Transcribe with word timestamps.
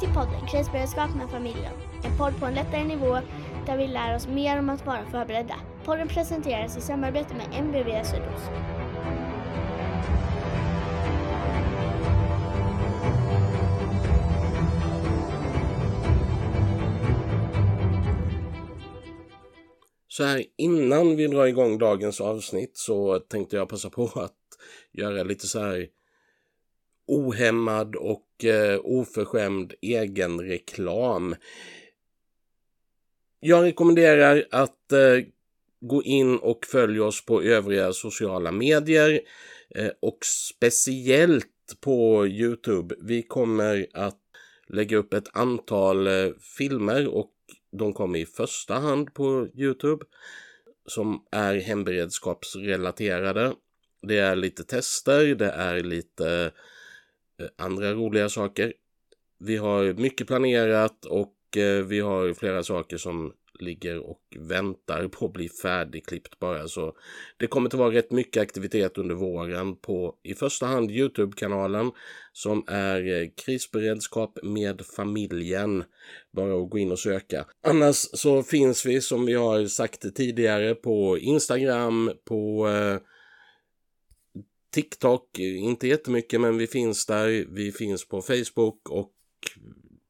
Välkommen 0.00 0.26
till 0.26 0.32
podden 0.32 0.48
Krisberedskap 0.48 1.14
med 1.16 1.30
familjen. 1.30 1.72
En 2.04 2.18
podd 2.18 2.40
på 2.40 2.46
en 2.46 2.54
lättare 2.54 2.84
nivå 2.84 3.18
där 3.66 3.76
vi 3.76 3.86
lär 3.86 4.16
oss 4.16 4.28
mer 4.28 4.58
om 4.58 4.68
att 4.68 4.86
vara 4.86 5.04
förberedda. 5.10 5.54
Podden 5.84 6.08
presenteras 6.08 6.76
i 6.76 6.80
samarbete 6.80 7.34
med 7.34 7.46
MBV 7.58 8.04
Sydost. 8.04 8.50
Så 20.08 20.24
här 20.24 20.44
innan 20.56 21.16
vi 21.16 21.26
drar 21.26 21.46
igång 21.46 21.78
dagens 21.78 22.20
avsnitt 22.20 22.76
så 22.76 23.18
tänkte 23.18 23.56
jag 23.56 23.68
passa 23.68 23.90
på 23.90 24.04
att 24.14 24.36
göra 24.92 25.22
lite 25.22 25.46
så 25.46 25.60
här 25.60 25.88
ohämmad 27.06 27.96
och 27.96 28.27
eh, 28.44 28.80
oförskämd 28.82 29.74
egenreklam. 29.80 31.34
Jag 33.40 33.64
rekommenderar 33.64 34.44
att 34.50 34.92
eh, 34.92 35.24
gå 35.80 36.02
in 36.02 36.38
och 36.38 36.66
följa 36.66 37.04
oss 37.04 37.24
på 37.24 37.42
övriga 37.42 37.92
sociala 37.92 38.52
medier 38.52 39.20
eh, 39.74 39.90
och 40.00 40.18
speciellt 40.24 41.46
på 41.80 42.26
Youtube. 42.26 42.94
Vi 43.02 43.22
kommer 43.22 43.86
att 43.94 44.20
lägga 44.68 44.96
upp 44.96 45.14
ett 45.14 45.28
antal 45.36 46.06
eh, 46.06 46.30
filmer 46.58 47.06
och 47.06 47.32
de 47.72 47.92
kommer 47.92 48.18
i 48.18 48.26
första 48.26 48.74
hand 48.74 49.14
på 49.14 49.48
Youtube 49.54 50.04
som 50.86 51.24
är 51.30 51.54
hemberedskapsrelaterade. 51.54 53.52
Det 54.02 54.18
är 54.18 54.36
lite 54.36 54.64
tester, 54.64 55.34
det 55.34 55.50
är 55.50 55.82
lite 55.82 56.30
eh, 56.30 56.50
Eh, 57.40 57.48
andra 57.56 57.92
roliga 57.92 58.28
saker. 58.28 58.72
Vi 59.38 59.56
har 59.56 59.92
mycket 59.92 60.26
planerat 60.26 61.04
och 61.04 61.56
eh, 61.56 61.84
vi 61.84 62.00
har 62.00 62.34
flera 62.34 62.62
saker 62.62 62.96
som 62.96 63.32
ligger 63.60 63.98
och 63.98 64.20
väntar 64.38 65.08
på 65.08 65.26
att 65.26 65.32
bli 65.32 65.48
färdigklippt 65.48 66.38
bara. 66.38 66.68
Så 66.68 66.96
det 67.36 67.46
kommer 67.46 67.66
att 67.66 67.74
vara 67.74 67.94
rätt 67.94 68.10
mycket 68.10 68.42
aktivitet 68.42 68.98
under 68.98 69.14
våren 69.14 69.76
på 69.76 70.14
i 70.22 70.34
första 70.34 70.66
hand 70.66 70.90
Youtube-kanalen 70.90 71.90
som 72.32 72.64
är 72.66 73.22
eh, 73.22 73.28
krisberedskap 73.44 74.38
med 74.42 74.82
familjen. 74.96 75.84
Bara 76.32 76.62
att 76.62 76.70
gå 76.70 76.78
in 76.78 76.92
och 76.92 76.98
söka. 76.98 77.46
Annars 77.66 77.96
så 77.96 78.42
finns 78.42 78.86
vi 78.86 79.00
som 79.00 79.26
vi 79.26 79.34
har 79.34 79.66
sagt 79.66 80.14
tidigare 80.14 80.74
på 80.74 81.18
Instagram, 81.18 82.10
på 82.24 82.68
eh, 82.68 83.00
TikTok, 84.78 85.38
eh, 85.38 85.62
inte 85.62 85.88
jättemycket 85.88 86.40
men 86.40 86.58
vi 86.58 86.66
finns 86.66 87.06
där. 87.06 87.46
Vi 87.48 87.72
finns 87.72 88.08
på 88.08 88.22
Facebook 88.22 88.90
och 88.90 89.12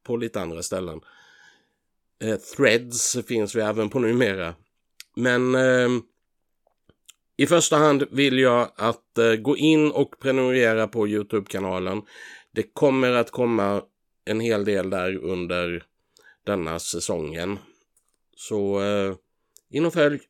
på 0.03 0.17
lite 0.17 0.41
andra 0.41 0.63
ställen. 0.63 1.01
Eh, 2.23 2.37
threads 2.37 3.17
finns 3.27 3.55
vi 3.55 3.61
även 3.61 3.89
på 3.89 3.99
numera. 3.99 4.55
Men 5.17 5.55
eh, 5.55 5.89
i 7.37 7.47
första 7.47 7.77
hand 7.77 8.05
vill 8.11 8.39
jag 8.39 8.73
att 8.77 9.19
eh, 9.19 9.35
gå 9.35 9.57
in 9.57 9.91
och 9.91 10.21
prenumerera 10.21 10.89
på 10.89 11.09
Youtube-kanalen. 11.09 12.03
Det 12.53 12.63
kommer 12.63 13.13
att 13.13 13.31
komma 13.31 13.83
en 14.25 14.41
hel 14.41 14.65
del 14.65 14.91
där 14.91 15.17
under 15.17 15.85
denna 16.45 16.79
säsongen. 16.79 17.59
Så 18.37 18.81
eh, 18.83 19.15
in 19.71 19.87
och 19.87 19.93
följ. 19.93 20.21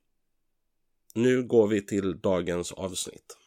Nu 1.14 1.42
går 1.42 1.68
vi 1.68 1.86
till 1.86 2.20
dagens 2.20 2.72
avsnitt. 2.72 3.38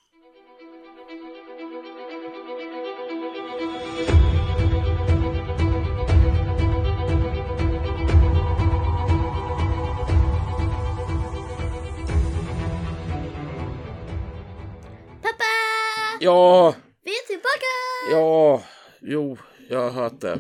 Ja, 16.24 16.76
Vi 17.04 17.12
är 17.12 17.28
tillbaka! 17.28 17.66
ja, 18.12 18.64
jo, 19.02 19.38
jag 19.70 19.80
har 19.80 19.92
hört 19.92 20.22
det. 20.22 20.40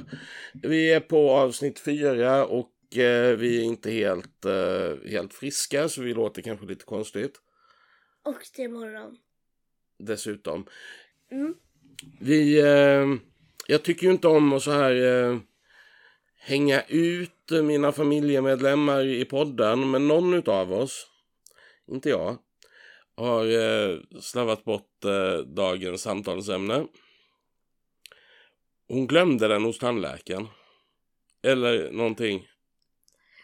Vi 0.53 0.91
är 0.91 0.99
på 0.99 1.31
avsnitt 1.31 1.79
fyra 1.79 2.45
och 2.45 2.97
eh, 2.97 3.37
vi 3.37 3.59
är 3.59 3.63
inte 3.63 3.91
helt, 3.91 4.45
eh, 4.45 5.09
helt 5.11 5.33
friska 5.33 5.89
så 5.89 6.01
vi 6.01 6.13
låter 6.13 6.41
kanske 6.41 6.65
lite 6.65 6.85
konstigt. 6.85 7.33
Och 8.23 8.37
det 8.55 8.63
är 8.63 8.69
morgon. 8.69 9.17
Dessutom. 9.99 10.65
Mm. 11.31 11.55
Vi, 12.19 12.59
eh, 12.59 13.07
jag 13.67 13.83
tycker 13.83 14.03
ju 14.03 14.11
inte 14.11 14.27
om 14.27 14.53
att 14.53 14.63
så 14.63 14.71
här 14.71 14.95
eh, 15.31 15.37
hänga 16.39 16.81
ut 16.87 17.51
mina 17.63 17.91
familjemedlemmar 17.91 19.05
i 19.05 19.25
podden, 19.25 19.91
men 19.91 20.07
någon 20.07 20.33
utav 20.33 20.73
oss, 20.73 21.07
inte 21.87 22.09
jag, 22.09 22.37
har 23.21 23.45
eh, 23.45 23.99
slarvat 24.21 24.63
bort 24.63 25.05
eh, 25.05 25.37
dagens 25.37 26.01
samtalsämne. 26.01 26.87
Hon 28.87 29.07
glömde 29.07 29.47
den 29.47 29.63
hos 29.63 29.79
tandläkaren. 29.79 30.47
Eller 31.43 31.91
någonting. 31.91 32.47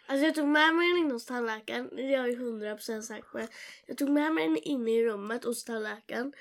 Alltså 0.08 0.26
jag 0.26 0.36
tog 0.36 0.48
med 0.48 0.76
mig 0.76 0.88
den 0.90 0.98
in 0.98 1.12
hos 1.12 1.26
tandläkaren. 1.26 1.90
Det 1.96 2.02
är 2.02 2.12
jag 2.12 2.30
ju 2.30 2.36
100% 2.36 3.02
säker 3.02 3.28
på. 3.32 3.48
Jag 3.88 3.98
tog 3.98 4.10
med 4.10 4.34
mig 4.34 4.48
den 4.48 4.58
in 4.58 4.88
i 4.88 5.04
rummet 5.04 5.44
hos 5.44 5.64
tandläkaren. 5.64 6.34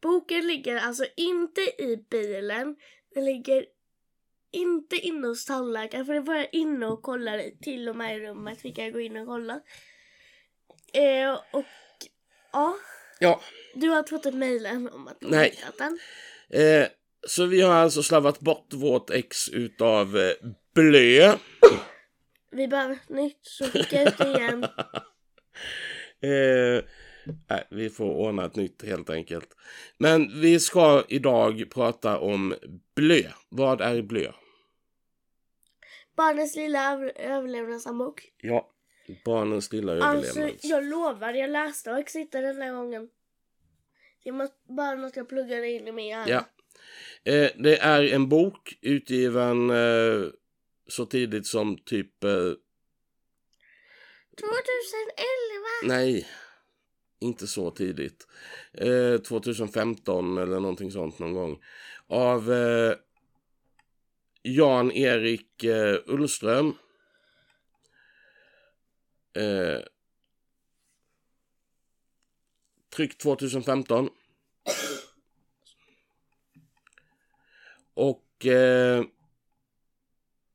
Boken 0.00 0.46
ligger 0.46 0.76
alltså 0.76 1.04
inte 1.16 1.60
i 1.60 2.04
bilen. 2.10 2.76
Den 3.14 3.24
ligger 3.24 3.66
inte 4.52 4.96
inne 4.96 5.26
hos 5.26 5.44
tandläkaren. 5.44 6.06
För 6.06 6.14
det 6.14 6.20
var 6.20 6.34
jag 6.34 6.48
inne 6.52 6.86
och 6.86 7.02
kollade 7.02 7.50
till 7.62 7.88
och 7.88 7.96
med 7.96 8.16
i 8.16 8.20
rummet. 8.20 8.60
Fick 8.60 8.78
jag 8.78 8.92
gå 8.92 9.00
in 9.00 9.16
och 9.16 9.26
kolla. 9.26 9.60
Eh, 10.92 11.40
och 11.52 11.64
ja, 12.52 12.76
Ja, 13.18 13.40
du 13.74 13.88
har 13.88 14.02
fått 14.02 14.26
ett 14.26 14.34
mejl 14.34 14.66
än 14.66 14.88
om 14.88 15.08
att 15.08 15.22
har 15.22 15.30
Nej. 15.30 15.50
hittat 15.50 15.78
den. 15.78 15.98
eh, 16.62 16.88
så 17.28 17.46
vi 17.46 17.60
har 17.60 17.74
alltså 17.74 18.02
slarvat 18.02 18.40
bort 18.40 18.72
vårt 18.72 19.10
ex 19.10 19.48
utav 19.48 20.16
eh, 20.18 20.32
blö. 20.74 21.36
Vi 22.50 22.68
behöver 22.68 22.94
ett 22.94 23.08
nytt 23.08 23.38
så 23.42 23.64
skicka 23.64 24.02
ut 24.02 24.18
det 24.18 24.28
igen. 24.28 24.66
Eh, 26.22 26.84
nej, 27.50 27.66
vi 27.70 27.90
får 27.90 28.04
ordna 28.10 28.44
ett 28.46 28.56
nytt 28.56 28.82
helt 28.82 29.10
enkelt. 29.10 29.48
Men 29.98 30.40
vi 30.40 30.60
ska 30.60 31.04
idag 31.08 31.64
prata 31.74 32.18
om 32.18 32.54
blö. 32.96 33.22
Vad 33.48 33.80
är 33.80 34.02
blö? 34.02 34.32
Barnens 36.16 36.56
lilla 36.56 36.92
över- 36.92 37.12
överlevnadshandbok. 37.20 38.22
Ja, 38.42 38.68
barnens 39.24 39.72
lilla 39.72 40.04
Alltså, 40.04 40.30
överlevnad. 40.40 40.60
jag 40.62 40.84
lovar, 40.84 41.32
jag 41.32 41.50
läste 41.50 41.90
och 41.92 42.14
inte 42.14 42.40
den 42.40 42.62
här 42.62 42.72
gången. 42.72 43.08
Det 44.24 44.32
måste 44.32 44.56
bara 44.68 44.94
något 44.94 45.16
jag 45.16 45.28
pluggade 45.28 45.70
in 45.70 45.88
i 45.88 45.92
min 45.92 46.06
hjärna. 46.06 46.28
Ja. 46.28 46.44
Eh, 47.32 47.50
det 47.58 47.78
är 47.78 48.02
en 48.14 48.28
bok 48.28 48.78
utgiven 48.82 49.70
eh, 49.70 50.26
så 50.88 51.06
tidigt 51.06 51.46
som 51.46 51.78
typ... 51.78 52.24
Eh, 52.24 52.30
2011! 52.30 52.56
nej, 55.84 56.26
inte 57.20 57.46
så 57.46 57.70
tidigt. 57.70 58.26
Eh, 58.72 59.16
2015 59.20 60.38
eller 60.38 60.60
någonting 60.60 60.90
sånt 60.90 61.18
någon 61.18 61.34
gång. 61.34 61.58
Av 62.06 62.52
eh, 62.52 62.94
Jan-Erik 64.42 65.64
eh, 65.64 65.96
Ullström. 66.06 66.74
Eh, 69.40 69.80
tryckt 72.96 73.20
2015. 73.20 74.08
Och 77.94 78.46
eh, 78.46 79.04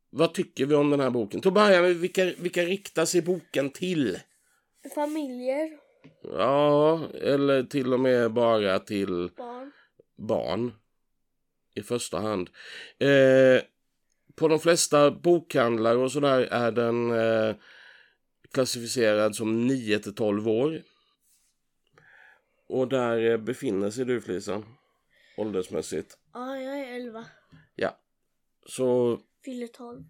vad 0.10 0.34
tycker 0.34 0.66
vi 0.66 0.76
om 0.76 0.90
den 0.90 1.00
här 1.00 1.10
boken? 1.10 1.42
Till 1.42 1.48
att 1.48 1.54
börja 1.54 1.82
med, 1.82 1.96
vilka, 1.96 2.26
vilka 2.38 2.62
riktar 2.64 3.06
sig 3.06 3.22
boken 3.22 3.70
till? 3.70 4.20
Familjer, 4.96 5.78
Ja, 6.22 7.08
eller 7.14 7.64
till 7.64 7.94
och 7.94 8.00
med 8.00 8.34
bara 8.34 8.80
till 8.80 9.30
barn. 9.38 9.72
barn 10.16 10.74
i 11.74 11.82
första 11.82 12.20
hand. 12.20 12.50
Eh, 13.00 13.62
på 14.36 14.48
de 14.48 14.60
flesta 14.60 15.12
bokhandlar 15.12 15.96
och 15.96 16.12
sådär 16.12 16.40
är 16.42 16.72
den 16.72 17.12
eh, 17.12 17.56
klassificerad 18.56 19.36
som 19.36 19.68
9 19.68 20.00
till 20.00 20.16
12 20.16 20.48
år. 20.48 20.82
Och 22.68 22.88
där 22.88 23.32
eh, 23.32 23.38
befinner 23.38 23.90
sig 23.90 24.06
du 24.06 24.22
Felicia, 24.22 24.64
åldersmässigt. 25.38 26.18
Ja, 26.34 26.58
jag 26.58 26.80
är 26.80 26.96
11. 26.96 27.26
Ja, 27.76 27.98
så 28.66 29.20
Fyller 29.46 29.68
12. 29.68 30.04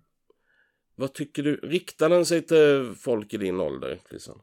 vad 0.95 1.13
tycker 1.13 1.43
du? 1.43 1.55
Riktar 1.55 2.09
den 2.09 2.25
sig 2.25 2.41
till 2.41 2.95
folk 2.99 3.33
i 3.33 3.37
din 3.37 3.59
ålder, 3.59 3.99
Felicia? 4.09 4.33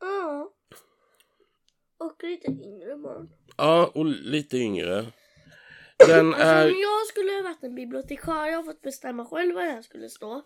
Ja. 0.00 0.52
Och 1.98 2.22
lite 2.24 2.46
yngre 2.50 2.96
barn. 2.96 3.30
Ja, 3.56 3.90
och 3.94 4.06
lite 4.06 4.56
yngre. 4.58 5.06
Den 5.98 6.34
Alltså 6.34 6.46
är... 6.46 6.64
om 6.72 6.78
jag 6.78 7.06
skulle 7.06 7.32
ha 7.32 7.42
varit 7.42 7.62
en 7.62 7.74
bibliotekarie 7.74 8.56
och 8.56 8.64
fått 8.64 8.82
bestämma 8.82 9.26
själv 9.26 9.54
var 9.54 9.62
den 9.62 9.82
skulle 9.82 10.08
stå. 10.08 10.42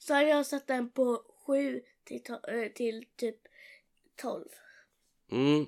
Så 0.00 0.14
hade 0.14 0.28
jag 0.28 0.46
satt 0.46 0.66
den 0.66 0.90
på 0.90 1.22
7 1.46 1.82
till, 2.04 2.22
eh, 2.48 2.72
till 2.74 3.04
typ 3.16 3.36
12. 4.16 4.44
Mm, 5.32 5.66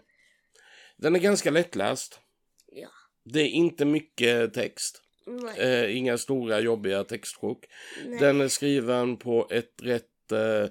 den 0.96 1.14
är 1.14 1.20
ganska 1.20 1.50
lättläst. 1.50 2.20
Ja. 2.67 2.88
Det 3.25 3.40
är 3.40 3.49
inte 3.49 3.84
mycket 3.84 4.55
text. 4.55 5.02
Nej. 5.26 5.58
Eh, 5.58 5.96
inga 5.96 6.19
stora 6.19 6.61
jobbiga 6.61 7.05
textsjok. 7.05 7.64
Den 8.20 8.40
är 8.40 8.49
skriven 8.49 9.17
på 9.17 9.49
ett 9.50 9.82
rätt 9.82 10.32
eh, 10.32 10.70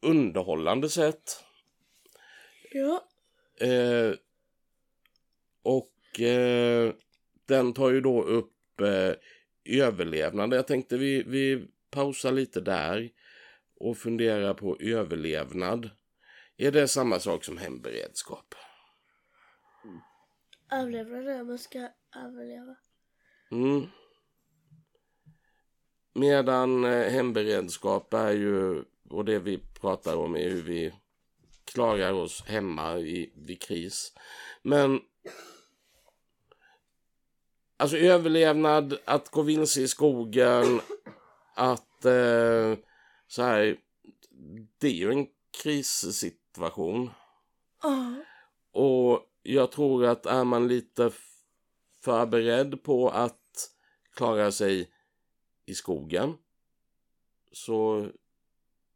underhållande 0.00 0.88
sätt. 0.88 1.44
Ja. 2.70 3.04
Eh, 3.60 4.12
och 5.62 6.20
eh, 6.20 6.92
den 7.46 7.72
tar 7.72 7.90
ju 7.90 8.00
då 8.00 8.22
upp 8.22 8.80
eh, 8.80 9.12
överlevnad. 9.64 10.54
Jag 10.54 10.66
tänkte 10.66 10.96
vi, 10.96 11.22
vi 11.22 11.66
pausar 11.90 12.32
lite 12.32 12.60
där 12.60 13.10
och 13.80 13.98
funderar 13.98 14.54
på 14.54 14.76
överlevnad. 14.80 15.90
Är 16.56 16.72
det 16.72 16.88
samma 16.88 17.20
sak 17.20 17.44
som 17.44 17.58
hemberedskap? 17.58 18.54
Överlevnad 20.72 21.46
man 21.46 21.58
ska 21.58 21.88
överleva. 22.16 22.76
Mm. 23.50 23.86
Medan 26.14 26.84
eh, 26.84 27.10
hemberedskap 27.10 28.14
är 28.14 28.30
ju, 28.30 28.84
och 29.10 29.24
det 29.24 29.38
vi 29.38 29.58
pratar 29.80 30.16
om 30.16 30.36
är 30.36 30.48
hur 30.48 30.62
vi 30.62 30.94
klarar 31.64 32.12
oss 32.12 32.44
hemma 32.46 32.98
i, 32.98 33.32
vid 33.36 33.62
kris. 33.62 34.12
Men 34.62 35.00
alltså 37.76 37.96
överlevnad, 37.96 38.98
att 39.04 39.30
gå 39.30 39.42
vilse 39.42 39.80
i 39.80 39.88
skogen, 39.88 40.80
att 41.58 42.04
eh, 42.04 42.78
så 43.26 43.42
här, 43.42 43.76
det 44.78 44.86
är 44.86 44.92
ju 44.92 45.10
en 45.10 45.26
krissituation. 45.62 47.10
Ja. 47.82 48.14
Och 48.72 49.26
jag 49.42 49.72
tror 49.72 50.06
att 50.06 50.26
är 50.26 50.44
man 50.44 50.68
lite 50.68 51.10
förberedd 52.00 52.82
på 52.82 53.08
att 53.08 53.70
klara 54.14 54.52
sig 54.52 54.90
i 55.66 55.74
skogen 55.74 56.36
så 57.52 58.08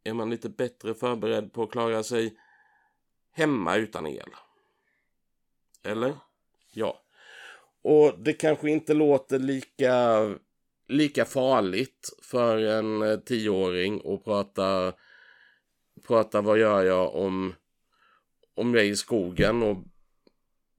är 0.03 0.13
man 0.13 0.29
lite 0.29 0.49
bättre 0.49 0.93
förberedd 0.93 1.53
på 1.53 1.63
att 1.63 1.71
klara 1.71 2.03
sig 2.03 2.37
hemma 3.31 3.75
utan 3.75 4.07
el. 4.07 4.29
Eller? 5.83 6.15
Ja. 6.71 7.01
Och 7.81 8.19
det 8.19 8.33
kanske 8.33 8.69
inte 8.69 8.93
låter 8.93 9.39
lika, 9.39 10.19
lika 10.93 11.25
farligt 11.25 12.09
för 12.21 12.57
en 12.57 13.01
eh, 13.01 13.19
tioåring 13.19 14.01
att 14.05 14.23
prata, 14.23 14.93
prata 16.07 16.41
vad 16.41 16.59
gör 16.59 16.83
jag 16.83 17.15
om 17.15 17.55
om 18.55 18.73
jag 18.73 18.83
är 18.83 18.89
i 18.89 18.95
skogen 18.95 19.63
och 19.63 19.77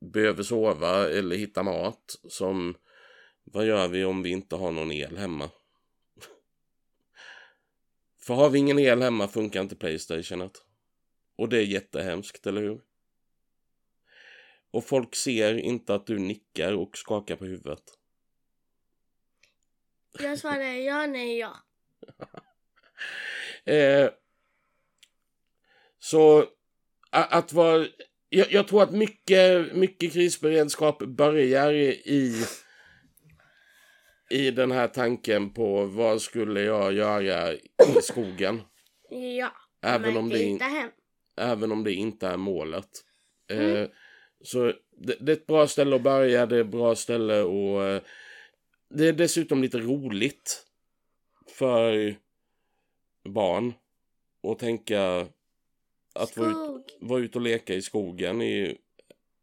behöver 0.00 0.42
sova 0.42 1.08
eller 1.08 1.36
hitta 1.36 1.62
mat 1.62 2.20
som 2.28 2.74
vad 3.44 3.66
gör 3.66 3.88
vi 3.88 4.04
om 4.04 4.22
vi 4.22 4.30
inte 4.30 4.56
har 4.56 4.72
någon 4.72 4.92
el 4.92 5.16
hemma? 5.16 5.50
För 8.20 8.34
har 8.34 8.50
vi 8.50 8.58
ingen 8.58 8.78
el 8.78 9.02
hemma 9.02 9.28
funkar 9.28 9.60
inte 9.60 9.76
Playstationet. 9.76 10.52
Och 11.36 11.48
det 11.48 11.58
är 11.58 11.62
jättehemskt, 11.62 12.46
eller 12.46 12.62
hur? 12.62 12.80
Och 14.70 14.84
folk 14.84 15.14
ser 15.14 15.54
inte 15.54 15.94
att 15.94 16.06
du 16.06 16.18
nickar 16.18 16.72
och 16.72 16.96
skakar 16.96 17.36
på 17.36 17.44
huvudet. 17.44 17.82
Jag 20.18 20.38
svarar 20.38 20.60
ja, 20.62 21.06
nej, 21.06 21.38
ja. 21.38 21.56
Eh, 23.66 24.10
så 25.98 26.44
att 27.10 27.52
vara... 27.52 27.86
Jag, 28.28 28.52
jag 28.52 28.68
tror 28.68 28.82
att 28.82 28.90
mycket, 28.90 29.72
mycket 29.72 30.12
krisberedskap 30.12 30.98
börjar 30.98 31.72
i, 31.72 32.44
i 34.30 34.50
den 34.50 34.70
här 34.70 34.88
tanken 34.88 35.50
på 35.50 35.84
vad 35.84 36.22
skulle 36.22 36.60
jag 36.60 36.92
göra 36.92 37.52
i 37.52 37.60
skogen. 38.02 38.62
Ja. 39.38 39.52
Även 39.82 40.16
om 40.16 40.28
det 40.28 40.42
inte 40.42 40.64
hem. 40.64 40.90
Även 41.36 41.72
om 41.72 41.84
det 41.84 41.92
inte 41.92 42.26
är 42.28 42.36
målet. 42.36 42.88
Eh, 43.50 43.58
Mm. 43.58 43.90
så 44.44 44.72
det, 44.98 45.16
det 45.20 45.32
är 45.32 45.36
ett 45.36 45.46
bra 45.46 45.66
ställe 45.66 45.96
att 45.96 46.02
börja, 46.02 46.46
det 46.46 46.56
är 46.56 46.60
ett 46.60 46.66
bra 46.66 46.94
ställe 46.94 47.42
och 47.42 47.84
eh, 47.84 48.02
det 48.88 49.08
är 49.08 49.12
dessutom 49.12 49.62
lite 49.62 49.78
roligt 49.78 50.66
för 51.46 52.16
barn 53.24 53.74
att 54.42 54.58
tänka 54.58 55.26
att 56.12 56.28
ut, 56.28 56.32
Skog. 56.34 56.82
vara 57.00 57.20
ute 57.20 57.38
och 57.38 57.42
leka 57.42 57.74
i 57.74 57.82
skogen 57.82 58.42
i 58.42 58.78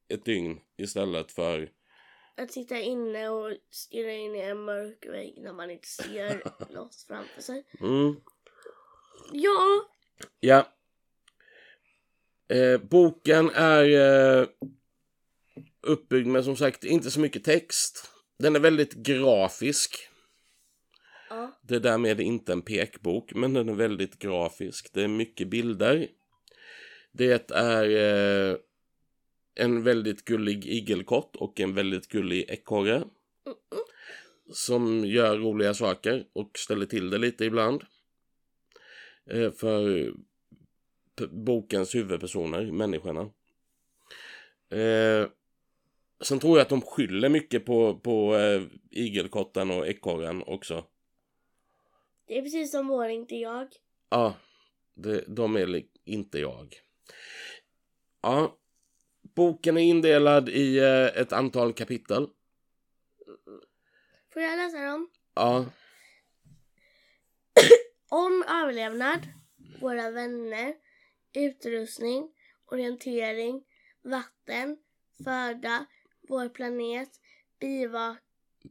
ett 0.08 0.26
dygn 0.26 0.60
istället 0.78 1.32
för 1.32 1.72
Att 2.38 2.52
sitta 2.52 2.80
inne 2.80 3.30
och 3.30 3.58
stirra 3.72 4.12
in 4.12 4.36
i 4.36 4.40
en 4.40 4.64
mörk 4.64 5.06
vägg 5.06 5.38
när 5.42 5.54
man 5.54 5.72
inte 5.72 5.88
ser 5.88 6.44
något 6.74 6.96
framför 7.08 7.42
sig. 7.42 7.64
mm, 7.80 8.16
Ja. 9.34 9.86
Ja. 10.40 10.68
Eh, 12.48 12.78
boken 12.82 13.50
är 13.50 13.84
eh, 14.42 14.48
uppbyggd 15.82 16.28
med 16.28 16.44
som 16.46 16.56
sagt 16.56 16.84
inte 16.84 17.12
så 17.12 17.20
mycket 17.20 17.44
text. 17.44 18.11
Den 18.42 18.56
är 18.56 18.60
väldigt 18.60 18.94
grafisk. 18.94 20.10
Ja. 21.30 21.60
Det 21.62 21.76
är 21.76 21.80
därmed 21.80 22.22
inte 22.22 22.52
en 22.52 22.62
pekbok, 22.62 23.34
men 23.34 23.54
den 23.54 23.70
är 23.70 23.74
väldigt 23.74 24.20
grafisk. 24.20 24.94
Det 24.94 25.04
är 25.04 25.08
mycket 25.08 25.48
bilder. 25.48 26.08
Det 27.12 27.52
är 27.52 27.84
eh, 28.52 28.58
en 29.56 29.84
väldigt 29.84 30.26
gullig 30.26 30.66
igelkott 30.66 31.36
och 31.36 31.60
en 31.60 31.74
väldigt 31.74 32.08
gullig 32.08 32.46
ekorre. 32.50 32.98
Mm-mm. 32.98 33.82
Som 34.52 35.06
gör 35.06 35.38
roliga 35.38 35.74
saker 35.74 36.26
och 36.34 36.60
ställer 36.60 36.86
till 36.86 37.10
det 37.10 37.18
lite 37.18 37.46
ibland. 37.46 37.84
Eh, 39.26 39.52
för 39.52 40.14
bokens 41.30 41.96
huvudpersoner, 41.96 42.72
människorna. 42.72 43.22
Eh, 44.70 45.28
sen 46.22 46.40
tror 46.40 46.58
jag 46.58 46.62
att 46.62 46.70
de 46.70 46.82
skyller 46.82 47.30
mycket 47.30 47.66
på, 47.66 48.00
på 48.00 48.36
eh, 48.36 48.62
igelkotten 48.90 49.72
och 49.72 49.88
ekorren 49.88 50.44
också. 50.44 50.86
Det 52.28 52.38
är 52.38 52.42
precis 52.42 52.72
som 52.72 52.88
vår 52.88 53.08
inte 53.10 53.36
jag. 53.36 53.68
Ja, 54.10 54.34
det, 54.94 55.24
de 55.28 55.56
är 55.56 55.84
inte 56.06 56.40
jag. 56.40 56.76
Ja, 58.22 58.58
boken 59.36 59.78
är 59.78 59.82
indelad 59.82 60.50
i 60.50 60.78
eh, 60.78 61.22
ett 61.22 61.34
antal 61.34 61.74
kapitel. 61.74 62.28
Får 64.34 64.42
jag 64.42 64.58
läsa 64.58 64.86
dem? 64.86 65.10
Ja, 65.36 65.66
Om 68.10 68.44
överlevnad, 68.48 69.20
våra 69.82 70.12
vänner, 70.12 70.74
utrustning, 71.34 72.32
orientering, 72.66 73.64
vatten, 74.02 74.78
föda, 75.24 75.86
vår 76.32 76.50
planet, 76.50 77.10
bivak, 77.60 78.20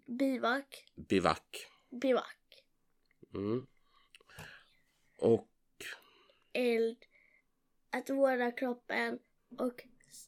bivak, 0.07 0.85
bivack. 0.97 1.67
bivak, 1.90 2.37
Mm. 3.35 3.67
Och 5.17 5.49
eld, 6.52 6.97
att 7.90 8.11
vårda 8.11 8.50
kroppen 8.50 9.19
och 9.59 9.83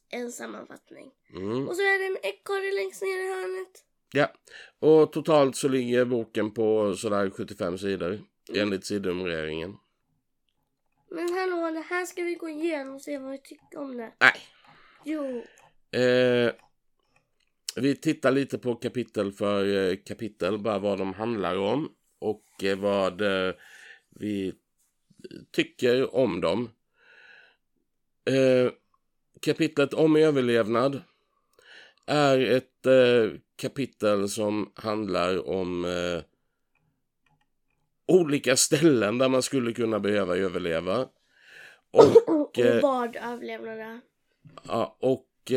en 0.09 0.31
sammanfattning. 0.31 1.11
mm. 1.29 1.67
Och 1.67 1.75
så 1.75 1.81
är 1.81 1.99
det 1.99 2.05
en 2.05 2.17
ekorre 2.33 2.71
längst 2.71 3.01
ner 3.01 3.19
i 3.25 3.27
hörnet. 3.27 3.85
Ja, 4.13 4.31
och 4.79 5.11
totalt 5.13 5.55
så 5.55 5.67
ligger 5.67 6.05
boken 6.05 6.51
på 6.53 6.93
sådär 6.95 7.29
75 7.29 7.77
sidor 7.77 8.21
enligt 8.53 8.85
sidnumreringen. 8.85 9.77
Men 11.09 11.33
hallå, 11.33 11.71
det 11.71 11.85
här 11.89 12.05
ska 12.05 12.23
vi 12.23 12.35
gå 12.35 12.49
igenom 12.49 12.95
och 12.95 13.01
se 13.01 13.17
vad 13.17 13.31
vi 13.31 13.37
tycker 13.37 13.77
om 13.77 13.97
det. 13.97 14.13
Nej, 14.19 14.41
Jo, 15.03 15.43
Eh, 15.99 16.53
vi 17.75 17.95
tittar 17.95 18.31
lite 18.31 18.57
på 18.57 18.75
kapitel 18.75 19.31
för 19.31 19.89
eh, 19.91 19.95
kapitel, 20.05 20.57
bara 20.57 20.79
vad 20.79 20.97
de 20.97 21.13
handlar 21.13 21.57
om 21.57 21.89
och 22.19 22.63
eh, 22.63 22.77
vad 22.77 23.21
eh, 23.21 23.53
vi 24.09 24.53
tycker 25.51 26.15
om 26.15 26.41
dem. 26.41 26.69
Kapitlet 29.41 29.93
om 29.93 30.15
överlevnad 30.15 31.01
är 32.05 32.39
ett 32.39 32.87
kapitel 33.55 34.29
som 34.29 34.71
handlar 34.75 35.49
om 35.49 35.85
olika 38.07 38.55
ställen 38.55 39.17
där 39.17 39.29
man 39.29 39.41
skulle 39.41 39.73
kunna 39.73 39.99
behöva 39.99 40.37
överleva. 40.37 41.07
Och 41.91 42.29
och 42.29 42.59
vad 42.81 43.15
överlevnad 43.15 43.79
är. 43.79 43.99
Ja, 44.67 44.97
och... 44.99 45.51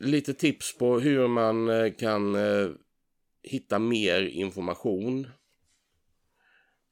Lite 0.00 0.34
tips 0.34 0.76
på 0.78 0.98
hur 1.00 1.28
man 1.28 1.68
eh, 1.68 1.92
kan 1.92 2.34
eh, 2.34 2.70
hitta 3.42 3.78
mer 3.78 4.22
information. 4.22 5.26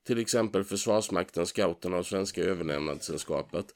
Till 0.06 0.18
exempel 0.18 0.64
Försvarsmakten, 0.64 1.46
Scouterna 1.46 1.96
och 1.96 2.06
Svenska 2.06 2.42
överlevnadssällskapet. 2.42 3.74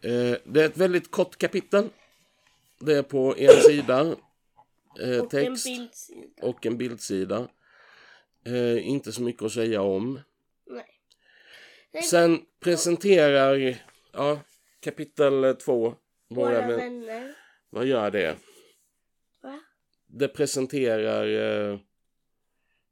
Eh, 0.00 0.36
det 0.44 0.60
är 0.62 0.66
ett 0.66 0.76
väldigt 0.76 1.10
kort 1.10 1.36
kapitel. 1.38 1.88
Det 2.80 2.94
är 2.94 3.02
på 3.02 3.34
en 3.38 3.60
sida 3.66 4.16
Och 5.22 5.30
text 5.30 5.66
en 5.66 5.74
bildsida. 5.74 6.46
och 6.46 6.66
en 6.66 6.78
bildsida. 6.78 7.48
Inte 8.80 9.12
så 9.12 9.22
mycket 9.22 9.42
att 9.42 9.52
säga 9.52 9.82
om. 9.82 10.20
Sen 12.10 12.40
presenterar 12.60 13.76
ja, 14.12 14.40
kapitel 14.80 15.56
två. 15.56 15.94
våra 16.28 16.50
Våra 16.50 16.66
vän- 16.66 16.76
vänner. 16.78 17.34
Vad 17.70 17.86
gör 17.86 18.10
det? 18.10 18.36
Va? 19.42 19.60
Det 20.06 20.28
presenterar 20.28 21.26
eh, 21.72 21.78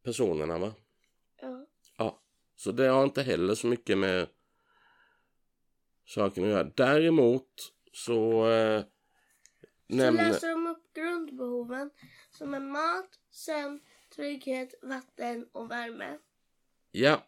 personerna 0.05 0.59
va? 0.59 0.75
Ja. 1.41 1.67
Ja. 1.99 2.23
Så 2.57 2.73
det 2.73 2.87
har 2.87 3.05
inte 3.05 3.23
heller 3.23 3.55
så 3.55 3.67
mycket 3.67 3.99
med 3.99 4.29
saken 6.05 6.45
att 6.45 6.51
göra. 6.51 6.65
Däremot 6.65 7.49
så 7.93 8.51
eh, 8.51 8.81
Så 8.81 8.87
nämner... 9.87 10.25
läser 10.29 10.49
de 10.51 10.67
upp 10.67 10.93
grundbehoven 10.95 11.91
som 12.31 12.55
är 12.55 12.61
mat, 12.61 13.11
sömn, 13.31 13.81
trygghet, 14.15 14.75
vatten 14.83 15.49
och 15.53 15.71
värme. 15.71 16.19
Ja. 16.91 17.27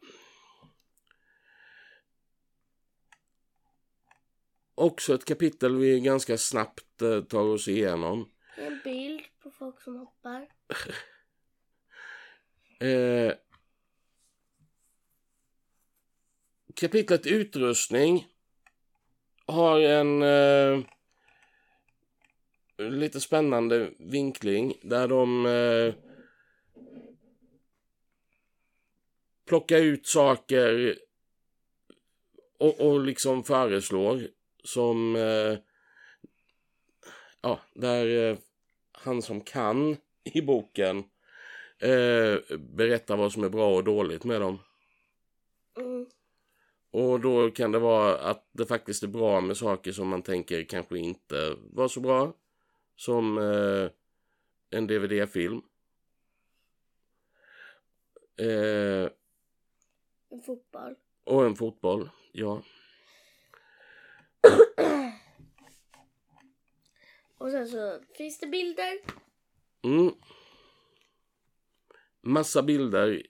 Också 4.78 5.14
ett 5.14 5.24
kapitel 5.24 5.76
vi 5.76 6.00
ganska 6.00 6.38
snabbt 6.38 7.02
eh, 7.02 7.22
tar 7.22 7.40
oss 7.40 7.68
igenom. 7.68 8.28
En 8.56 8.80
bild 8.84 9.20
på 9.42 9.50
folk 9.50 9.82
som 9.82 9.96
hoppar. 9.96 10.48
Eh, 12.80 13.32
kapitlet 16.74 17.26
utrustning 17.26 18.26
har 19.46 19.80
en 19.80 20.22
eh, 20.22 20.84
lite 22.90 23.20
spännande 23.20 23.90
vinkling 23.98 24.74
där 24.82 25.08
de 25.08 25.46
eh, 25.46 25.94
plockar 29.46 29.78
ut 29.78 30.06
saker 30.06 30.98
och, 32.58 32.80
och 32.80 33.00
liksom 33.00 33.44
föreslår 33.44 34.37
som 34.64 35.16
eh, 35.16 35.58
ja, 37.40 37.60
där 37.74 38.30
eh, 38.30 38.38
han 38.92 39.22
som 39.22 39.40
kan 39.40 39.96
i 40.34 40.42
boken 40.42 40.98
eh, 41.78 42.58
berättar 42.58 43.16
vad 43.16 43.32
som 43.32 43.44
är 43.44 43.48
bra 43.48 43.74
och 43.74 43.84
dåligt 43.84 44.24
med 44.24 44.40
dem. 44.40 44.58
Mm. 45.76 46.06
Och 46.90 47.20
då 47.20 47.50
kan 47.50 47.72
det 47.72 47.78
vara 47.78 48.18
att 48.18 48.48
det 48.52 48.66
faktiskt 48.66 49.02
är 49.02 49.08
bra 49.08 49.40
med 49.40 49.56
saker 49.56 49.92
som 49.92 50.08
man 50.08 50.22
tänker 50.22 50.64
kanske 50.64 50.98
inte 50.98 51.56
var 51.60 51.88
så 51.88 52.00
bra. 52.00 52.32
Som 52.96 53.38
eh, 53.38 53.90
en 54.70 54.86
DVD-film. 54.86 55.62
Eh, 58.36 59.10
En 60.30 60.42
fotboll. 60.46 60.94
och 61.24 61.44
en 61.44 61.56
fotboll, 61.56 62.10
ja. 62.32 62.62
Och 67.38 67.50
sen 67.50 67.68
så 67.68 68.00
finns 68.16 68.38
det 68.38 68.46
bilder. 68.46 68.98
Mm. 69.82 70.14
Massa 72.22 72.62
bilder. 72.62 73.22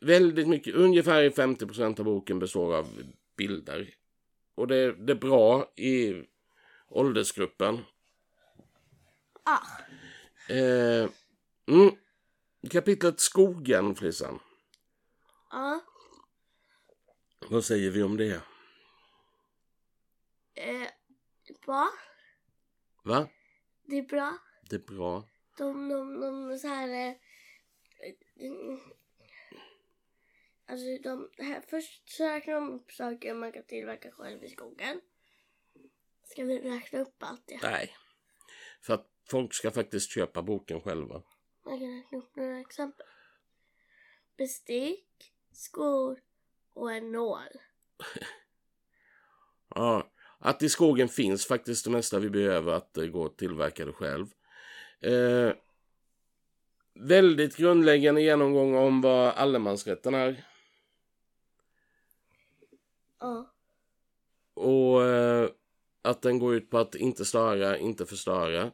Väldigt 0.00 0.48
mycket, 0.48 0.74
ungefär 0.74 1.30
50% 1.30 2.00
av 2.00 2.04
boken 2.04 2.38
består 2.38 2.74
av 2.76 3.02
bilder. 3.36 3.94
Och 4.54 4.66
det, 4.66 4.92
det 4.92 5.12
är 5.12 5.16
bra 5.16 5.72
i 5.76 6.24
åldersgruppen. 6.88 7.78
Ah, 9.42 9.58
Eh, 10.48 11.08
mm. 11.66 11.90
Kapitlet 12.70 13.20
Skogen, 13.20 13.94
Flissan. 13.94 14.38
ja. 15.50 15.80
Vad 17.48 17.64
säger 17.64 17.90
vi 17.90 18.02
om 18.02 18.16
det? 18.16 18.40
Eh, 20.54 20.88
bra. 21.66 21.88
Va? 23.04 23.28
Det 23.90 23.98
är 23.98 24.02
bra. 24.02 24.38
Det 24.70 24.76
är 24.76 24.80
bra. 24.80 25.24
De, 25.58 25.88
de, 25.88 26.20
de 26.20 26.58
så 26.58 26.68
här... 26.68 26.88
Eh, 26.88 27.14
alltså 30.66 30.86
de, 31.02 31.30
här, 31.38 31.60
först 31.68 32.08
så 32.10 32.24
räknar 32.24 32.54
de 32.54 32.70
upp 32.70 32.92
saker 32.92 33.34
man 33.34 33.52
kan 33.52 33.64
tillverka 33.64 34.10
själv 34.10 34.44
i 34.44 34.48
skogen. 34.48 35.00
Ska 36.24 36.44
vi 36.44 36.58
räkna 36.58 37.00
upp 37.00 37.22
allt 37.22 37.46
det? 37.46 37.58
Nej. 37.62 37.96
För 38.80 38.94
att 38.94 39.10
folk 39.30 39.54
ska 39.54 39.70
faktiskt 39.70 40.10
köpa 40.10 40.42
boken 40.42 40.80
själva. 40.80 41.22
Man 41.64 41.78
kan 41.78 41.96
räkna 41.96 42.18
upp 42.18 42.36
några 42.36 42.60
exempel. 42.60 43.06
Bestick, 44.36 45.34
skor 45.52 46.20
och 46.72 46.92
en 46.92 47.12
nål. 47.12 47.48
Ja. 49.74 50.10
Att 50.42 50.62
i 50.62 50.68
skogen 50.68 51.08
finns 51.08 51.46
faktiskt 51.46 51.84
det 51.84 51.90
mesta 51.90 52.18
vi 52.18 52.30
behöver 52.30 52.72
att 52.72 52.96
eh, 52.96 53.04
gå 53.04 53.22
och 53.22 53.36
tillverka 53.36 53.84
det 53.84 53.92
själv. 53.92 54.26
Eh, 55.00 55.52
väldigt 56.94 57.56
grundläggande 57.56 58.22
genomgång 58.22 58.74
om 58.74 59.00
vad 59.00 59.34
allemansrätten 59.34 60.14
är. 60.14 60.44
Ja. 63.20 63.50
Och 64.54 65.04
eh, 65.04 65.48
att 66.02 66.22
den 66.22 66.38
går 66.38 66.54
ut 66.54 66.70
på 66.70 66.78
att 66.78 66.94
inte 66.94 67.24
störa, 67.24 67.78
inte 67.78 68.06
förstöra. 68.06 68.70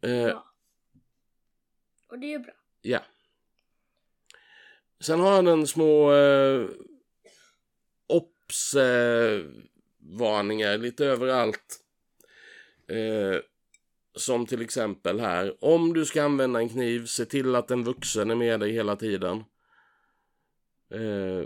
Eh, 0.00 0.10
ja. 0.10 0.46
Och 2.08 2.18
det 2.18 2.26
är 2.26 2.30
ju 2.30 2.38
bra. 2.38 2.54
Ja. 2.82 3.00
Sen 5.00 5.20
har 5.20 5.42
den 5.42 5.66
små 5.66 6.12
eh, 6.12 6.68
obs 8.06 8.74
eh, 8.74 9.44
varningar 10.10 10.78
lite 10.78 11.06
överallt. 11.06 11.80
Eh, 12.86 13.40
som 14.14 14.46
till 14.46 14.62
exempel 14.62 15.20
här. 15.20 15.64
Om 15.64 15.92
du 15.92 16.06
ska 16.06 16.22
använda 16.22 16.60
en 16.60 16.68
kniv, 16.68 17.06
se 17.06 17.24
till 17.24 17.54
att 17.54 17.70
en 17.70 17.84
vuxen 17.84 18.30
är 18.30 18.34
med 18.34 18.60
dig 18.60 18.72
hela 18.72 18.96
tiden. 18.96 19.44
Eh, 20.90 21.44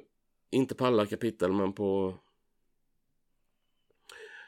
inte 0.51 0.75
på 0.75 0.87
alla 0.87 1.07
kapitel, 1.07 1.53
men 1.53 1.73
på 1.73 2.19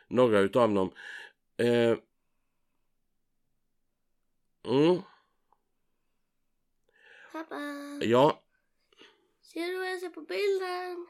några 0.08 0.38
utav 0.38 0.74
dem. 0.74 0.90
Eh, 1.56 1.98
mm, 4.64 5.02
Pappa, 7.32 7.56
ja, 8.02 8.42
ser 9.42 9.66
du 9.66 9.78
vad 9.78 9.90
jag 9.90 10.00
ser 10.00 10.08
på 10.08 10.20
bilden? 10.20 11.06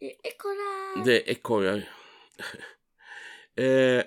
Ekorrar. 0.00 1.04
Det 1.04 1.16
är 1.16 1.30
ekorrar. 1.30 1.88
eh, 3.54 4.04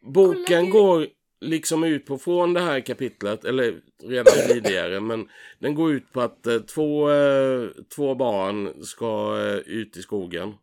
boken 0.00 0.70
går 0.70 1.08
liksom 1.40 1.84
ut 1.84 2.06
på, 2.06 2.18
från 2.18 2.54
det 2.54 2.60
här 2.60 2.80
kapitlet, 2.80 3.44
eller 3.44 3.82
redan 4.02 4.34
tidigare, 4.48 5.00
men 5.00 5.28
den 5.58 5.74
går 5.74 5.92
ut 5.92 6.12
på 6.12 6.20
att 6.20 6.46
eh, 6.46 6.58
två, 6.58 7.10
eh, 7.10 7.68
två 7.94 8.14
barn 8.14 8.84
ska 8.84 9.38
eh, 9.40 9.58
ut 9.58 9.96
i 9.96 10.02
skogen. 10.02 10.54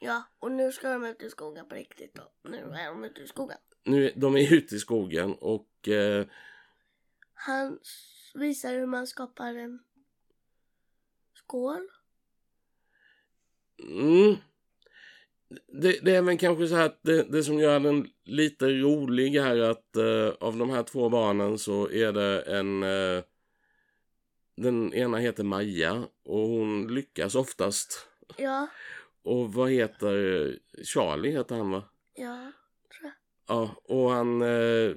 Ja, 0.00 0.22
och 0.38 0.52
nu 0.52 0.72
ska 0.72 0.88
de 0.92 1.04
ut 1.04 1.22
i 1.22 1.30
skogen 1.30 1.68
på 1.68 1.74
riktigt 1.74 2.14
då. 2.14 2.50
Nu 2.50 2.58
är 2.58 2.86
de 2.86 3.04
ute 3.04 3.20
i 3.20 3.26
skogen. 3.26 3.58
Nu, 3.84 4.12
de 4.16 4.36
är 4.36 4.54
ute 4.54 4.74
i 4.74 4.78
skogen 4.78 5.34
och 5.34 5.88
eh, 5.88 6.26
Han 7.34 7.78
visar 8.34 8.72
hur 8.72 8.86
man 8.86 9.06
skapar 9.06 9.54
en 9.54 9.78
skål. 11.34 11.88
Mm. 13.82 14.36
Det, 15.72 15.98
det 16.04 16.16
är 16.16 16.22
väl 16.22 16.38
kanske 16.38 16.68
så 16.68 16.74
här 16.74 16.86
att 16.86 17.00
det, 17.02 17.22
det 17.22 17.42
som 17.44 17.58
gör 17.58 17.80
den 17.80 18.06
lite 18.24 18.66
rolig 18.68 19.36
är 19.36 19.60
att 19.60 19.96
eh, 19.96 20.28
av 20.40 20.56
de 20.56 20.70
här 20.70 20.82
två 20.82 21.08
barnen 21.08 21.58
så 21.58 21.90
är 21.90 22.12
det 22.12 22.40
en... 22.42 22.82
Eh, 22.82 23.22
den 24.56 24.94
ena 24.94 25.16
heter 25.18 25.44
Maja 25.44 26.06
och 26.24 26.38
hon 26.48 26.94
lyckas 26.94 27.34
oftast. 27.34 28.06
Ja, 28.36 28.68
Och 29.22 29.52
vad 29.52 29.70
heter 29.70 30.58
Charlie 30.84 31.30
heter 31.30 31.54
han 31.56 31.70
va? 31.70 31.82
ja, 32.14 32.52
tror 32.98 33.02
jag. 33.02 33.12
Ja, 33.56 33.74
och 33.84 34.10
han 34.10 34.42
eh, 34.42 34.96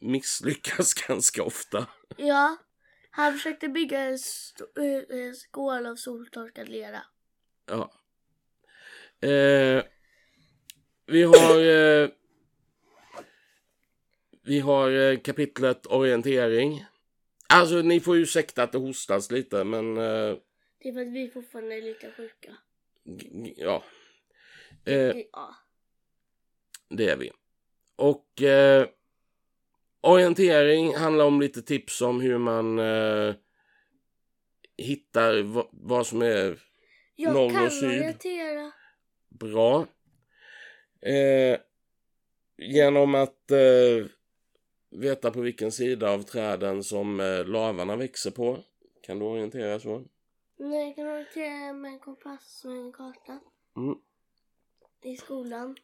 misslyckas 0.00 0.94
ganska 1.08 1.42
ofta. 1.42 1.86
Ja, 2.16 2.56
han 3.10 3.32
försökte 3.32 3.68
bygga 3.68 4.00
en 4.00 4.14
st- 4.14 4.64
eh, 4.78 5.18
eh, 5.18 5.32
skål 5.32 5.86
av 5.86 5.96
soltorkad 5.96 6.68
lera. 6.68 7.02
Ja. 7.72 7.90
Eh, 9.28 9.82
vi 11.06 11.22
har 11.22 11.60
eh, 11.64 12.08
vi 14.42 14.60
har 14.60 14.90
eh, 14.90 15.18
kapitlet 15.18 15.86
orientering. 15.86 16.84
Alltså 17.48 17.74
ni 17.82 18.00
får 18.00 18.16
ursäkta 18.16 18.62
att 18.62 18.72
det 18.72 18.78
hostas 18.78 19.30
lite 19.30 19.64
men 19.64 19.96
eh, 19.96 20.36
Det 20.82 20.88
är 20.88 20.92
för 20.92 21.00
att 21.00 21.12
vi 21.12 21.30
fortfarande 21.34 21.74
är 21.74 21.82
lika 21.82 22.10
sjuka. 22.16 22.56
ja. 23.56 23.84
Eh, 24.84 25.16
Ja. 25.32 25.54
det 26.88 27.08
är 27.08 27.16
vi. 27.16 27.30
Och 27.96 28.42
eh, 28.42 28.86
orientering 30.00 30.94
handlar 30.94 31.24
om 31.24 31.40
lite 31.40 31.62
tips 31.62 32.00
om 32.02 32.20
hur 32.20 32.38
man 32.38 32.78
hittar 34.76 35.42
va- 35.42 35.68
vad 35.72 36.06
som 36.06 36.22
är 36.22 36.58
Jag 37.22 37.34
Norr 37.34 37.44
och 37.44 37.52
kan 37.52 37.70
syd. 37.70 37.88
orientera. 37.88 38.72
bra. 39.28 39.86
Eh, 41.00 41.58
genom 42.58 43.14
att 43.14 43.50
eh, 43.50 44.06
veta 44.90 45.30
på 45.30 45.40
vilken 45.40 45.72
sida 45.72 46.10
av 46.10 46.22
träden 46.22 46.84
som 46.84 47.20
eh, 47.20 47.44
lavarna 47.44 47.96
växer 47.96 48.30
på. 48.30 48.58
Kan 49.02 49.18
du 49.18 49.24
orientera 49.24 49.80
så? 49.80 50.04
Nej, 50.56 50.86
jag 50.86 50.96
kan 50.96 51.06
orientera 51.06 51.72
med 51.72 51.92
en 51.92 51.98
kompass 51.98 52.64
och 52.64 52.72
en 52.72 52.92
karta. 52.92 53.40
Mm. 53.76 53.94
I 55.02 55.16
skolan. 55.16 55.76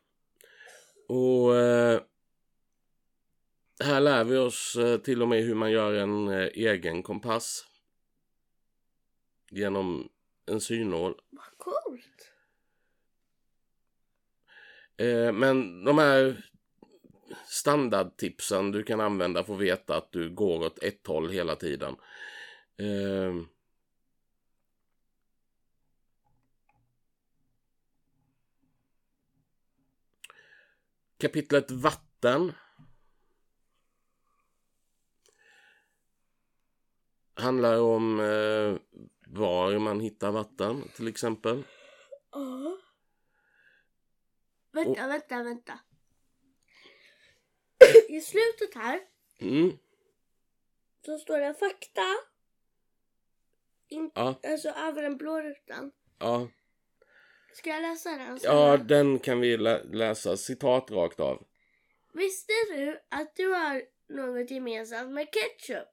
Och 1.09 1.57
eh, 1.57 2.01
här 3.85 4.01
lär 4.01 4.25
vi 4.25 4.37
oss 4.37 4.77
eh, 4.77 4.99
till 4.99 5.23
och 5.23 5.29
med 5.29 5.43
hur 5.43 5.55
man 5.55 5.71
gör 5.71 5.93
en 5.95 6.29
eh, 6.29 6.49
egen 6.55 7.03
kompass. 7.03 7.65
Genom 9.51 10.09
en 10.49 10.61
synål. 10.61 11.21
Vad 11.31 11.59
coolt. 11.59 12.33
Eh, 14.97 15.33
men 15.33 15.85
de 15.85 15.99
här 15.99 16.45
standardtipsen 17.47 18.73
du 18.73 18.83
kan 18.83 19.01
använda 19.01 19.45
för 19.45 19.55
att 19.55 19.61
veta 19.61 19.97
att 19.97 20.13
du 20.13 20.31
går 20.31 20.67
åt 20.67 20.83
ett 20.83 21.07
håll 21.07 21.31
hela 21.31 21.57
tiden. 21.57 21.97
Eh, 22.77 23.35
kapitlet 31.19 31.71
vatten. 31.71 32.53
Handlar 37.35 37.81
om 37.81 38.21
eh, 38.21 38.77
var 39.33 39.79
man 39.79 40.01
hittar 40.01 40.31
vatten 40.33 40.89
till 40.97 41.09
exempel. 41.09 41.63
Ja. 42.33 42.79
Vänta, 44.73 45.07
vänta, 45.09 45.43
vänta. 45.43 45.79
I 48.09 48.21
slutet 48.21 48.75
här 48.75 49.01
Mm, 49.41 49.79
så 51.07 51.19
står 51.19 51.39
det 51.39 51.55
fakta. 51.55 52.03
In, 53.89 54.11
ja, 54.15 54.41
Alltså 54.47 54.69
över 54.69 55.03
den 55.03 55.17
blå 55.17 55.41
rutan. 55.43 55.93
ja. 56.19 56.49
Ska 57.55 57.71
jag 57.71 57.83
läsa 57.83 58.11
den? 58.11 58.39
Ja, 58.43 58.77
den 58.77 59.19
kan 59.19 59.41
vi 59.41 59.57
lä- 59.57 59.83
läsa 59.85 60.37
citat 60.37 60.91
rakt 60.91 61.21
av. 61.21 61.47
Visste 62.13 62.53
du 62.71 63.01
att 63.09 63.37
du 63.37 63.49
har 63.53 63.83
något 64.09 64.51
gemensamt 64.51 65.11
med 65.13 65.29
ketchup? 65.33 65.89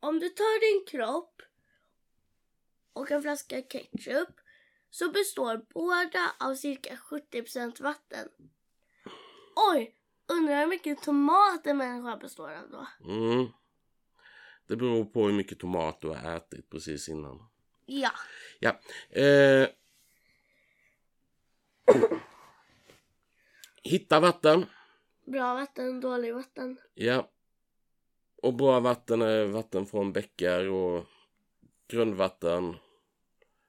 Om 0.00 0.18
du 0.20 0.28
tar 0.28 0.60
din 0.60 0.86
kropp 0.86 1.42
och 2.96 3.10
en 3.10 3.22
flaska 3.22 3.62
ketchup 3.62 4.28
så 4.90 5.10
består 5.10 5.66
båda 5.74 6.32
av 6.40 6.54
cirka 6.54 6.98
70% 7.10 7.82
vatten. 7.82 8.28
Oj, 9.72 9.94
undrar 10.26 10.60
hur 10.60 10.66
mycket 10.66 11.02
tomat 11.02 11.66
en 11.66 11.76
människa 11.76 12.16
består 12.16 12.50
av 12.50 12.70
då? 12.70 12.86
Mm. 13.12 13.46
Det 14.66 14.76
beror 14.76 15.04
på 15.04 15.26
hur 15.26 15.32
mycket 15.32 15.58
tomat 15.58 16.00
du 16.00 16.08
har 16.08 16.36
ätit 16.36 16.70
precis 16.70 17.08
innan. 17.08 17.48
Ja. 17.86 18.10
Ja. 18.60 18.80
Eh. 19.10 19.68
Hitta 23.82 24.20
vatten. 24.20 24.66
Bra 25.26 25.54
vatten, 25.54 26.00
dålig 26.00 26.34
vatten. 26.34 26.78
Ja. 26.94 27.30
Och 28.42 28.54
bra 28.54 28.80
vatten 28.80 29.22
är 29.22 29.44
vatten 29.44 29.86
från 29.86 30.12
bäckar 30.12 30.68
och 30.68 31.04
grundvatten. 31.88 32.76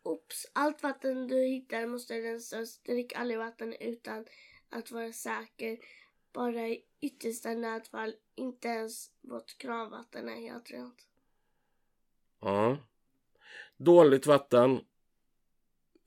Oops, 0.08 0.48
allt 0.54 0.84
vatten 0.84 1.28
du 1.28 1.36
hittar 1.36 1.86
måste 1.86 2.13
rensas. 2.13 2.80
Drick 2.80 3.13
aldrig 3.15 3.39
vatten 3.39 3.74
utan 3.80 4.26
att 4.70 4.91
vara 4.91 5.12
säker. 5.12 5.78
Bara 6.34 6.67
i 6.67 6.84
yttersta 7.02 7.54
nödfall. 7.54 8.13
Inte 8.36 8.67
ens 8.67 9.12
vårt 9.22 9.58
kranvatten 9.58 10.30
är 10.30 10.36
helt 10.36 10.72
rent. 10.72 11.08
Ja. 12.41 12.78
Dåligt 13.78 14.26
vatten. 14.26 14.72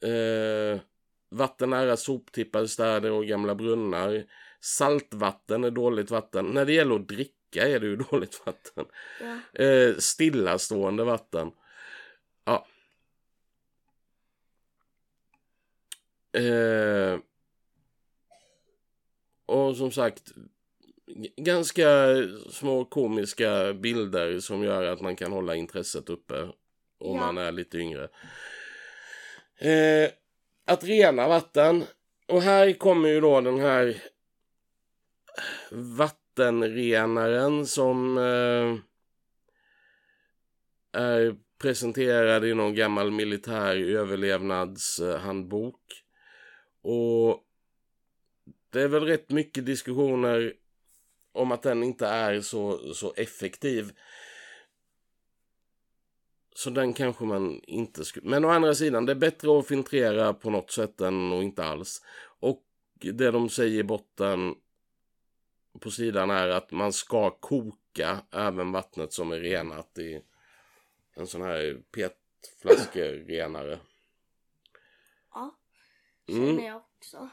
Eh, 0.01 0.81
vatten 1.29 1.71
nära 1.71 1.97
soptippar, 1.97 2.67
städer 2.67 3.11
och 3.11 3.27
gamla 3.27 3.55
brunnar. 3.55 4.25
Saltvatten 4.61 5.65
är 5.65 5.71
dåligt 5.71 6.11
vatten. 6.11 6.47
När 6.47 6.65
det 6.65 6.73
gäller 6.73 6.95
att 6.95 7.09
dricka 7.09 7.69
är 7.69 7.81
det 7.81 7.87
ju 7.87 7.97
dåligt 8.11 8.47
vatten. 8.47 8.85
Ja. 9.21 9.63
Eh, 9.65 9.97
stillastående 9.97 11.05
vatten. 11.05 11.53
Eh, 16.33 17.19
och 19.47 19.77
som 19.77 19.91
sagt, 19.91 20.33
ganska 21.37 21.89
små 22.51 22.85
komiska 22.85 23.75
bilder 23.75 24.41
som 24.41 24.63
gör 24.63 24.85
att 24.85 25.01
man 25.01 25.17
kan 25.17 25.33
hålla 25.33 25.55
intresset 25.55 26.11
uppe 26.11 26.43
om 26.99 27.17
Ja. 27.17 27.27
man 27.27 27.39
är 27.39 27.53
lite 27.53 27.79
yngre. 27.79 28.09
Eh, 29.59 30.11
att 30.65 30.85
rena 30.85 31.29
vatten. 31.29 31.85
Och 32.29 32.43
här 32.43 32.73
kommer 32.73 33.09
ju 33.09 33.21
då 33.21 33.41
den 33.41 33.61
här 33.61 34.03
vattenrenaren 35.71 37.67
som 37.67 38.19
eh, 38.19 38.77
är 41.03 41.37
presenterad 41.59 42.45
i 42.45 42.55
någon 42.55 42.75
gammal 42.75 43.11
militär 43.11 43.77
överlevnadshandbok. 43.77 45.81
Och 46.83 47.45
det 48.71 48.83
är 48.83 48.89
väl 48.89 49.05
rätt 49.05 49.31
mycket 49.31 49.67
diskussioner 49.67 50.55
om 51.33 51.53
att 51.53 51.63
den 51.63 51.83
inte 51.83 52.07
är 52.07 52.41
så, 52.41 52.95
så 52.95 53.13
effektiv. 53.17 53.93
Så 56.55 56.71
den 56.71 56.93
kanske 56.93 57.25
man 57.25 57.61
inte 57.63 58.05
skulle... 58.05 58.31
Men 58.31 58.45
å 58.45 58.49
andra 58.49 58.75
sidan, 58.75 59.07
det 59.07 59.13
är 59.13 59.17
bättre 59.17 59.59
att 59.59 59.67
filtrera 59.67 60.35
på 60.35 60.51
något 60.51 60.71
sätt 60.71 61.01
än 61.01 61.33
och 61.33 61.43
inte 61.43 61.65
alls. 61.65 62.03
Och 62.41 62.65
det 62.95 63.31
de 63.31 63.49
säger 63.49 63.79
i 63.79 63.83
botten 63.83 64.55
på 65.81 65.91
sidan 65.91 66.31
är 66.31 66.49
att 66.49 66.71
man 66.71 66.93
ska 66.93 67.31
koka 67.31 68.21
även 68.31 68.73
vattnet 68.73 69.13
som 69.13 69.33
är 69.33 69.41
renat 69.41 69.99
i 69.99 70.23
en 71.15 71.27
sån 71.27 71.43
här 71.43 71.83
petflaskerenare. 71.91 73.79
Mm. 76.31 76.47
känner 76.47 76.67
jag 76.69 76.77
också. 76.77 77.29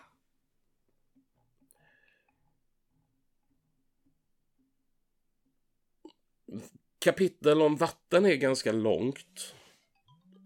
Kapitel 7.00 7.62
om 7.62 7.76
vatten 7.76 8.26
är 8.26 8.36
ganska 8.36 8.72
långt. 8.72 9.56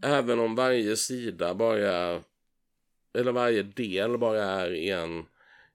Även 0.03 0.39
om 0.39 0.55
varje 0.55 0.97
sida 0.97 1.55
bara, 1.55 2.23
eller 3.13 3.31
varje 3.31 3.63
del 3.63 4.17
bara 4.17 4.43
är 4.43 4.71
en, 4.71 5.25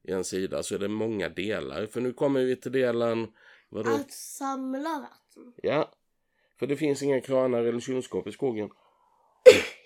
en 0.03 0.25
sida 0.25 0.63
så 0.63 0.75
är 0.75 0.79
det 0.79 0.89
många 0.89 1.29
delar. 1.29 1.87
För 1.87 2.01
nu 2.01 2.13
kommer 2.13 2.45
vi 2.45 2.57
till 2.57 2.73
delen, 2.73 3.33
vadå? 3.69 3.91
Att 3.91 4.13
samla 4.13 5.01
vatten. 5.01 5.53
Ja, 5.63 5.93
för 6.59 6.67
det 6.67 6.77
finns 6.77 7.03
inga 7.03 7.21
kranar 7.21 7.65
eller 7.65 7.81
kylskåp 7.81 8.27
i 8.27 8.33
skogen. 8.33 8.71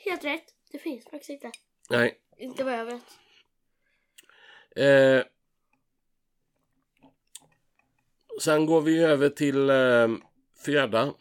Helt 0.05 0.25
rätt. 0.25 0.55
Det 0.73 0.79
finns 0.79 1.05
faktiskt 1.05 1.31
inte. 1.31 1.51
Nej. 1.91 2.19
Inte 2.41 2.65
vad 2.65 2.75
jag 2.75 2.85
vet. 2.85 3.19
Eh, 4.77 5.25
sen 8.43 8.67
går 8.67 8.81
vi 8.81 9.03
över 9.03 9.29
till 9.29 9.71
eh, 9.71 10.09
föda. 10.65 11.15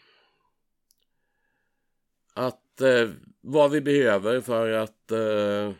Att 2.33 2.81
eh, 2.81 3.09
vad 3.41 3.71
vi 3.71 3.81
behöver 3.81 4.41
för 4.41 4.71
att 4.71 5.11
eh, 5.11 5.73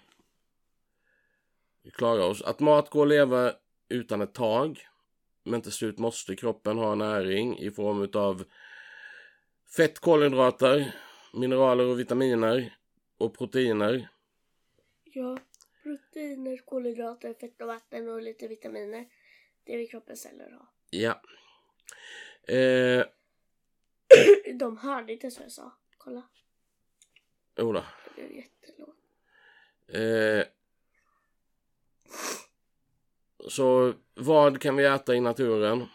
klara 1.93 2.25
oss. 2.25 2.41
Att 2.41 2.59
mat 2.59 2.89
går 2.89 3.05
att 3.05 3.09
leva 3.09 3.53
utan 3.89 4.21
ett 4.21 4.33
tag. 4.33 4.87
Men 5.43 5.61
till 5.61 5.71
slut 5.71 5.99
måste 5.99 6.35
kroppen 6.35 6.77
ha 6.77 6.95
näring 6.95 7.59
i 7.59 7.71
form 7.71 8.09
av 8.13 8.43
fett, 9.77 9.99
kolhydrater, 9.99 10.95
mineraler 11.33 11.85
och 11.85 11.99
vitaminer 11.99 12.73
och 13.17 13.37
proteiner. 13.37 14.09
Ja, 15.13 15.37
proteiner, 15.83 16.57
kolhydrater, 16.57 17.33
fett 17.33 17.61
och 17.61 17.67
vatten 17.67 18.09
och 18.09 18.21
lite 18.21 18.47
vitaminer. 18.47 19.05
Det 19.63 19.77
vill 19.77 19.89
kroppens 19.89 20.21
celler 20.21 20.51
ha. 20.51 20.67
Ja. 20.89 21.21
Eh, 22.53 23.05
De 24.55 24.77
hörde 24.77 25.13
inte 25.13 25.31
så 25.31 25.41
jag 25.41 25.51
sa. 25.51 25.71
Kolla. 25.97 26.23
jodå. 27.57 27.83
Det 28.15 28.21
blev 28.21 28.31
jättelågt. 28.35 28.97
Eh, 29.87 30.45
så 33.49 33.93
vad 34.13 34.61
kan 34.61 34.75
vi 34.75 34.85
äta 34.85 35.15
i 35.15 35.21
naturen? 35.21 35.85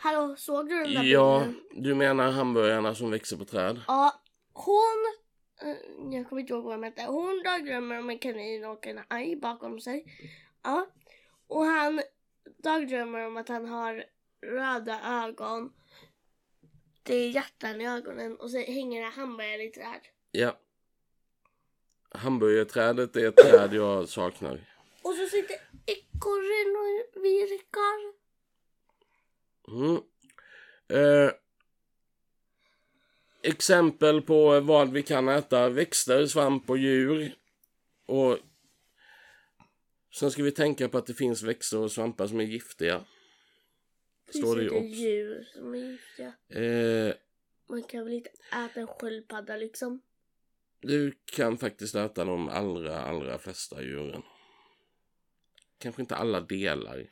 Hallå, 0.00 0.36
såg 0.38 0.68
du 0.68 0.74
den 0.84 0.94
där 0.94 1.02
Ja, 1.02 1.44
bilden? 1.46 1.84
du 1.84 1.94
menar 1.94 2.30
hamburgarna 2.30 2.94
som 2.94 3.10
växer 3.10 3.36
på 3.36 3.44
träd? 3.44 3.80
Ja, 3.86 4.22
hon... 4.52 5.14
eh, 5.62 5.76
Jag 6.12 6.28
kommer 6.28 6.40
inte 6.40 6.52
ihåg 6.52 6.64
vad 6.64 6.74
hon 6.74 6.84
hette. 6.84 7.02
Hon 7.02 7.42
dagdrömmer 7.44 7.98
om 7.98 8.10
en 8.10 8.18
kanin 8.18 8.64
och 8.64 8.86
en 8.86 9.00
haj 9.08 9.36
bakom 9.36 9.80
sig. 9.80 10.04
Ja. 10.62 10.86
Och 11.46 11.64
han 11.64 12.02
dagdrömmer 12.56 13.26
om 13.26 13.36
att 13.36 13.48
han 13.48 13.68
har 13.68 14.04
röda 14.42 15.24
ögon. 15.24 15.72
Det 17.02 17.14
är 17.14 17.30
hjärtan 17.30 17.80
i 17.80 17.88
ögonen 17.88 18.36
och 18.36 18.50
så 18.50 18.58
hänger 18.58 19.00
det 19.00 19.08
hamburgare 19.08 19.62
i 19.62 19.70
träd. 19.70 20.00
Ja. 20.30 20.58
Hamburgerträdet 22.10 23.16
är 23.16 23.28
ett 23.28 23.36
träd 23.36 23.74
jag 23.74 24.08
saknar. 24.08 24.60
Och 25.02 25.14
så 25.14 25.26
sitter 25.26 25.56
ekorren 25.86 26.76
och 26.76 27.24
virkar. 27.24 28.14
Mm. 29.68 30.02
Eh, 30.88 31.32
exempel 33.46 34.22
på 34.22 34.60
vad 34.60 34.92
vi 34.92 35.02
kan 35.02 35.28
äta. 35.28 35.68
Växter, 35.68 36.26
svamp 36.26 36.70
och 36.70 36.78
djur. 36.78 37.34
Och 38.06 38.38
sen 40.14 40.30
ska 40.30 40.42
vi 40.42 40.52
tänka 40.52 40.88
på 40.88 40.98
att 40.98 41.06
det 41.06 41.14
finns 41.14 41.42
växter 41.42 41.78
och 41.78 41.92
svampar 41.92 42.26
som 42.26 42.40
är 42.40 42.44
giftiga. 42.44 43.04
Står 44.30 44.56
det 44.56 44.62
ju 44.62 44.68
finns 44.70 44.82
också. 44.92 45.00
djur 45.00 45.48
som 45.54 45.74
är 45.74 45.78
giftiga. 45.78 46.32
Eh, 46.62 47.14
Man 47.68 47.82
kan 47.82 48.04
väl 48.04 48.12
inte 48.12 48.30
äta 48.52 48.80
en 48.80 48.86
sköldpadda 48.86 49.56
liksom. 49.56 50.00
du 50.80 51.12
kan 51.32 51.58
faktiskt 51.58 51.94
äta 51.94 52.24
de 52.24 52.48
allra, 52.48 53.00
allra 53.00 53.38
flesta 53.38 53.82
djuren. 53.82 54.22
Kanske 55.78 56.02
inte 56.02 56.16
alla 56.16 56.40
delar. 56.40 57.06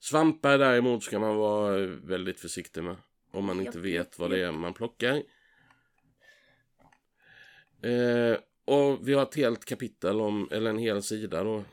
Svampar 0.00 0.58
däremot 0.58 1.04
ska 1.04 1.18
man 1.18 1.36
vara 1.36 1.86
väldigt 1.86 2.40
försiktig 2.40 2.82
med. 2.84 2.96
Om 3.38 3.46
man 3.46 3.60
inte 3.60 3.78
vet 3.78 4.18
vad 4.18 4.30
det 4.30 4.44
är 4.44 4.52
man 4.52 4.74
plockar. 4.74 5.22
Eh, 7.82 8.38
och 8.64 9.08
vi 9.08 9.14
har 9.14 9.22
ett 9.22 9.34
helt 9.34 9.64
kapitel 9.64 10.20
om, 10.20 10.48
eller 10.52 10.70
en 10.70 10.78
hel 10.78 11.02
sida 11.02 11.44
då. 11.44 11.64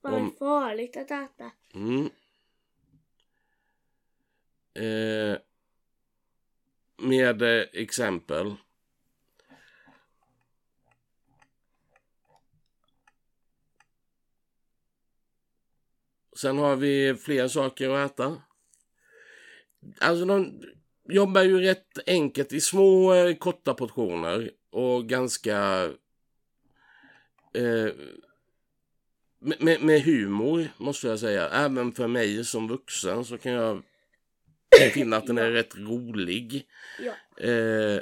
Vad 0.00 0.14
är 0.14 0.30
farligt 0.38 0.96
att 0.96 1.10
äta? 1.10 1.50
Mm. 1.74 2.10
Eh, 4.74 5.38
med 6.96 7.42
eh, 7.42 7.66
exempel. 7.72 8.54
Sen 16.36 16.58
har 16.58 16.76
vi 16.76 17.14
fler 17.14 17.48
saker 17.48 17.90
att 17.90 18.10
äta. 18.10 18.42
Alltså 20.00 20.24
de 20.24 20.60
jobbar 21.08 21.42
ju 21.42 21.60
rätt 21.60 21.98
enkelt 22.06 22.52
i 22.52 22.60
små 22.60 23.14
eh, 23.14 23.36
korta 23.36 23.74
portioner 23.74 24.50
och 24.70 25.08
ganska 25.08 25.84
eh, 27.54 27.92
med, 29.38 29.82
med, 29.82 30.02
humor 30.02 30.68
måste 30.76 31.06
jag 31.06 31.20
säga. 31.20 31.48
Även 31.48 31.92
för 31.92 32.08
mig 32.08 32.44
som 32.44 32.68
vuxen 32.68 33.24
så 33.24 33.38
kan 33.38 33.52
jag 33.52 33.82
finna 34.92 35.16
att 35.16 35.26
den 35.26 35.38
är 35.38 35.50
rätt 35.50 35.76
rolig. 35.76 36.66
Ja. 36.98 37.44
Eh, 37.48 38.00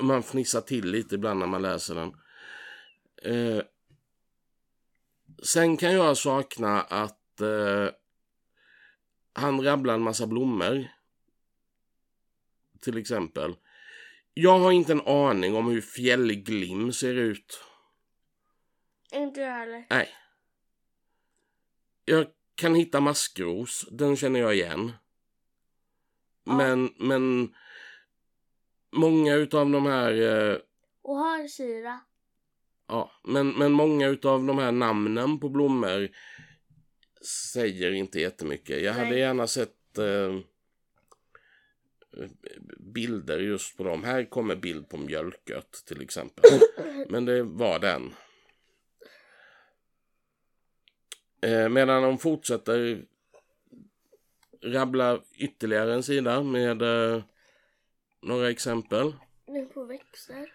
man 0.00 0.22
fnissar 0.22 0.60
till 0.60 0.90
lite 0.90 1.14
ibland 1.14 1.40
när 1.40 1.46
man 1.46 1.62
läser 1.62 1.94
den. 1.94 2.14
Eh, 3.22 3.62
sen 5.42 5.76
kan 5.76 5.92
jag 5.92 6.16
sakna 6.16 6.80
att 6.80 7.40
eh, 7.40 7.88
han 9.32 9.62
rabblar 9.62 9.94
en 9.94 10.02
massa 10.02 10.26
blommor. 10.26 10.88
Till 12.80 12.98
exempel. 12.98 13.56
Jag 14.34 14.58
har 14.58 14.72
inte 14.72 14.92
en 14.92 15.00
aning 15.06 15.54
om 15.54 15.66
hur 15.70 15.80
fjällglim 15.80 16.92
ser 16.92 17.14
ut. 17.14 17.64
Inte 19.12 19.40
jag 19.40 19.52
heller. 19.52 19.86
Nej. 19.90 20.08
Jag 22.04 22.26
kan 22.54 22.74
hitta 22.74 23.00
maskros, 23.00 23.86
den 23.90 24.16
känner 24.16 24.40
jag 24.40 24.54
igen. 24.54 24.92
Ja. 26.44 26.56
Men, 26.56 26.94
men 26.98 27.54
många 28.92 29.34
utav 29.34 29.70
de 29.70 29.86
här, 29.86 30.12
eh, 30.12 30.56
Och 31.02 31.18
hörsyra. 31.18 32.00
ja, 32.88 33.10
men, 33.24 33.48
men 33.50 33.72
många 33.72 34.08
utav 34.08 34.44
de 34.44 34.58
här 34.58 34.72
namnen 34.72 35.40
på 35.40 35.48
blommor 35.48 36.08
säger 37.52 37.92
inte 37.92 38.20
jättemycket. 38.20 38.82
Jag 38.82 38.92
hade 38.92 39.10
Nej. 39.10 39.18
gärna 39.18 39.46
sett 39.46 39.98
eh, 39.98 40.38
bilder 42.78 43.38
just 43.38 43.76
på 43.76 43.84
dem. 43.84 44.04
Här 44.04 44.24
kommer 44.24 44.56
bild 44.56 44.88
på 44.88 44.96
mjölkört 44.96 45.72
till 45.86 46.02
exempel. 46.02 46.44
Men 47.08 47.24
det 47.24 47.42
var 47.42 47.78
den. 47.78 48.14
Eh, 51.42 51.68
medan 51.68 52.02
de 52.02 52.18
fortsätter 52.18 53.04
rabbla 54.62 55.20
ytterligare 55.36 55.94
en 55.94 56.02
sida 56.02 56.42
med 56.42 56.82
eh, 56.82 57.22
några 58.22 58.50
exempel. 58.50 59.14
Nu 59.46 59.66
på 59.66 59.84
växter. 59.84 60.52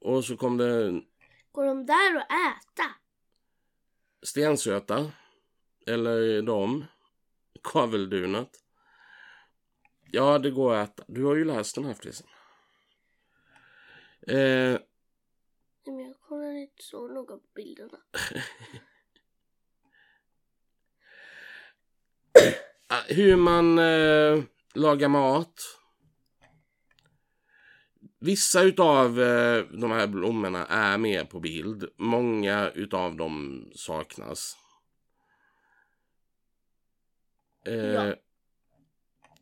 Och 0.00 0.24
så 0.24 0.36
kom 0.36 0.56
det 0.56 1.02
Går 1.52 1.64
de 1.64 1.86
där 1.86 2.16
att 2.16 2.24
äta? 2.30 2.84
stensöta. 4.22 5.12
Eller 5.86 6.42
de. 6.42 6.84
Kaveldunat. 7.62 8.50
Ja, 10.12 10.38
det 10.38 10.50
går 10.50 10.74
att 10.74 10.90
äta. 10.90 11.04
Du 11.08 11.24
har 11.24 11.34
ju 11.34 11.44
läst 11.44 11.74
den 11.74 11.84
här 11.84 11.94
förresten. 11.94 12.26
Eh, 14.26 14.80
men 15.86 15.98
jag 15.98 16.20
kollar 16.20 16.50
inte 16.52 16.82
så 16.82 17.08
noga 17.08 17.34
på 17.34 17.46
bilderna. 17.54 17.98
Ah, 22.90 23.02
hur 23.08 23.36
man 23.36 23.78
eh, 23.78 24.44
lagar 24.74 25.08
mat. 25.08 25.60
Vissa 28.18 28.62
utav 28.62 29.20
eh, 29.20 29.64
de 29.64 29.90
här 29.90 30.06
blommorna 30.06 30.66
är 30.66 30.98
med 30.98 31.30
på 31.30 31.40
bild. 31.40 31.88
Många 31.96 32.70
utav 32.70 33.16
dem 33.16 33.68
saknas. 33.74 34.56
Eh, 37.66 37.74
Ja. 37.74 38.14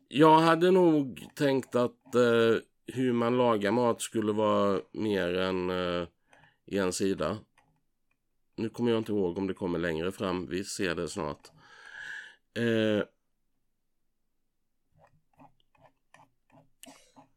Jag 0.07 0.39
hade 0.39 0.71
nog 0.71 1.27
tänkt 1.35 1.75
att 1.75 2.15
eh, 2.15 2.55
hur 2.87 3.13
man 3.13 3.37
lagar 3.37 3.71
mat 3.71 4.01
skulle 4.01 4.31
vara 4.31 4.81
mer 4.91 5.33
än 5.33 5.69
eh, 5.69 6.07
en 6.65 6.93
sida. 6.93 7.37
Nu 8.55 8.69
kommer 8.69 8.91
jag 8.91 8.97
inte 8.97 9.11
ihåg 9.11 9.37
om 9.37 9.47
det 9.47 9.53
kommer 9.53 9.79
längre 9.79 10.11
fram. 10.11 10.47
Vi 10.47 10.63
ser 10.63 10.95
det 10.95 11.09
snart. 11.09 11.51
Eh, 12.57 13.03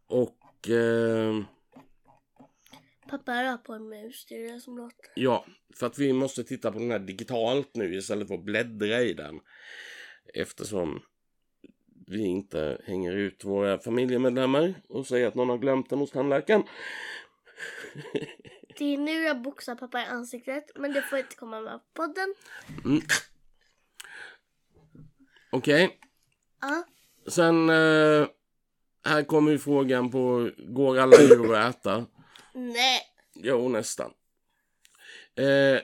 och 0.06 0.68
eh, 0.68 1.42
Pappa 3.08 3.44
rör 3.44 3.56
på 3.56 3.72
en 3.72 3.88
mus, 3.88 4.26
det 4.28 4.34
är 4.34 4.52
det 4.52 4.60
som 4.60 4.76
låter. 4.76 4.96
ja, 5.14 5.46
för 5.76 5.86
att 5.86 5.98
vi 5.98 6.12
måste 6.12 6.44
titta 6.44 6.72
på 6.72 6.78
den 6.78 6.90
här 6.90 6.98
digitalt 6.98 7.70
nu 7.74 7.94
istället 7.94 8.28
för 8.28 8.34
att 8.34 8.44
bläddra 8.44 9.00
i 9.00 9.14
den. 9.14 9.40
Eftersom 10.34 11.02
vi 12.10 12.24
inte 12.26 12.80
hänger 12.86 13.12
ut 13.12 13.44
våra 13.44 13.78
familjemedlemmar 13.78 14.74
och 14.88 15.06
säger 15.06 15.28
att 15.28 15.34
någon 15.34 15.48
har 15.48 15.58
glömt 15.58 15.90
den 15.90 15.98
hos 15.98 16.10
tandläkaren. 16.10 16.62
Det 18.78 18.94
är 18.94 18.98
nu 18.98 19.12
jag 19.22 19.42
boxar 19.42 19.74
pappa 19.74 20.00
i 20.02 20.04
ansiktet, 20.04 20.64
men 20.74 20.92
det 20.92 21.02
får 21.02 21.18
inte 21.18 21.36
komma 21.36 21.60
med 21.60 21.72
på 21.72 22.02
podden. 22.06 22.34
Mm. 22.84 23.02
Okej, 25.52 25.98
Ja, 26.60 26.84
sen 27.26 27.68
eh, 27.70 28.26
här 29.04 29.22
kommer 29.26 29.52
ju 29.52 29.58
frågan 29.58 30.10
på 30.10 30.50
går 30.58 30.98
alla 30.98 31.16
djur 31.22 31.54
att 31.54 31.76
äta? 31.76 32.06
nej. 32.54 33.00
Jo, 33.34 33.68
nästan. 33.68 34.10
Eh, 35.36 35.80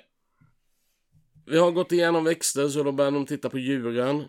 vi 1.47 1.59
har 1.59 1.71
gått 1.71 1.93
igenom 1.93 2.25
växter 2.25 2.69
så 2.69 2.83
då 2.83 2.93
börjar 2.93 3.11
de 3.11 3.27
titta 3.27 3.51
på 3.51 3.59
djuren. 3.59 4.25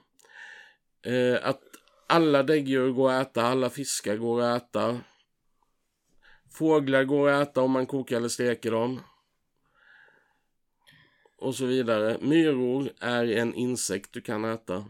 Eh, 1.05 1.47
att 1.47 1.61
alla 2.07 2.43
däggdjur 2.43 2.91
går 2.91 3.11
att 3.11 3.27
äta, 3.27 3.41
alla 3.43 3.69
fiskar 3.69 4.17
går 4.17 4.41
att 4.41 4.63
äta. 4.63 5.01
Fåglar 6.51 7.03
går 7.03 7.29
att 7.29 7.49
äta 7.49 7.61
om 7.61 7.71
man 7.71 7.85
kokar 7.85 8.17
eller 8.17 8.29
steker 8.29 8.71
dem. 8.71 9.01
och 11.39 11.55
så 11.55 11.65
vidare. 11.65 12.17
Myror 12.21 12.89
är 12.99 13.25
en 13.27 13.53
insekt 13.53 14.13
du 14.13 14.21
kan 14.21 14.45
äta. 14.45 14.85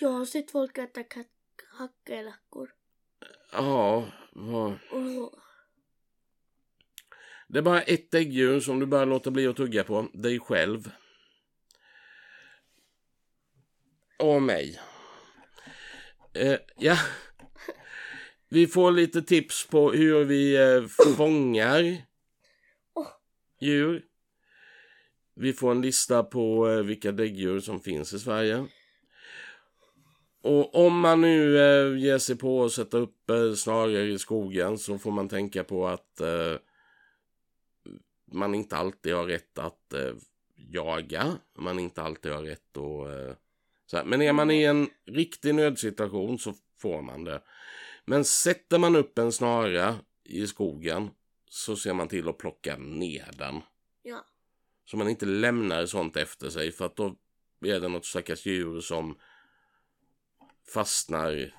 Jag 0.00 0.08
har 0.08 0.24
sett 0.24 0.50
folk 0.50 0.78
äta 0.78 1.02
kack- 1.02 1.26
kackerlackor. 1.78 2.70
Ja, 3.52 4.04
vad... 4.32 4.78
Det 7.48 7.58
är 7.58 7.62
bara 7.62 7.82
ett 7.82 8.10
däggdjur 8.10 8.60
som 8.60 8.80
du 8.80 8.86
bör 8.86 9.06
låta 9.06 9.30
bli 9.30 9.46
att 9.46 9.56
tugga 9.56 9.84
på. 9.84 10.08
Dig 10.12 10.40
själv. 10.40 10.90
Och 14.18 14.42
mig. 14.42 14.80
Eh, 16.34 16.58
ja. 16.76 16.98
Vi 18.48 18.66
får 18.66 18.92
lite 18.92 19.22
tips 19.22 19.66
på 19.66 19.92
hur 19.92 20.24
vi 20.24 20.56
eh, 20.56 20.86
fångar 21.16 22.02
djur. 23.60 24.04
Vi 25.34 25.52
får 25.52 25.70
en 25.70 25.82
lista 25.82 26.22
på 26.22 26.68
eh, 26.68 26.82
vilka 26.82 27.12
däggdjur 27.12 27.60
som 27.60 27.80
finns 27.80 28.12
i 28.12 28.18
Sverige. 28.18 28.66
Och 30.42 30.86
om 30.86 31.00
man 31.00 31.20
nu 31.20 31.58
eh, 31.58 31.98
ger 31.98 32.18
sig 32.18 32.36
på 32.36 32.64
att 32.64 32.72
sätta 32.72 32.98
upp 32.98 33.30
eh, 33.30 33.52
snarare 33.52 34.02
i 34.02 34.18
skogen 34.18 34.78
så 34.78 34.98
får 34.98 35.10
man 35.10 35.28
tänka 35.28 35.64
på 35.64 35.86
att 35.86 36.20
eh, 36.20 36.56
man 38.32 38.54
inte 38.54 38.76
alltid 38.76 39.14
har 39.14 39.24
rätt 39.24 39.58
att 39.58 39.92
eh, 39.92 40.14
jaga. 40.56 41.38
Man 41.58 41.78
inte 41.78 42.02
alltid 42.02 42.32
har 42.32 42.42
rätt 42.42 42.76
att... 42.76 43.43
Så 43.86 43.96
här. 43.96 44.04
Men 44.04 44.22
är 44.22 44.32
man 44.32 44.50
i 44.50 44.62
en 44.64 44.88
riktig 45.06 45.54
nödsituation 45.54 46.38
så 46.38 46.54
får 46.78 47.02
man 47.02 47.24
det. 47.24 47.42
Men 48.04 48.24
sätter 48.24 48.78
man 48.78 48.96
upp 48.96 49.18
en 49.18 49.32
snara 49.32 49.96
i 50.24 50.46
skogen 50.46 51.10
så 51.48 51.76
ser 51.76 51.94
man 51.94 52.08
till 52.08 52.28
att 52.28 52.38
plocka 52.38 52.76
ner 52.76 53.30
den. 53.38 53.60
Ja. 54.02 54.24
Så 54.84 54.96
man 54.96 55.08
inte 55.08 55.26
lämnar 55.26 55.86
sånt 55.86 56.16
efter 56.16 56.50
sig 56.50 56.72
för 56.72 56.86
att 56.86 56.96
då 56.96 57.16
är 57.60 57.80
det 57.80 57.88
något 57.88 58.04
stackars 58.04 58.46
djur 58.46 58.80
som 58.80 59.18
fastnar 60.74 61.54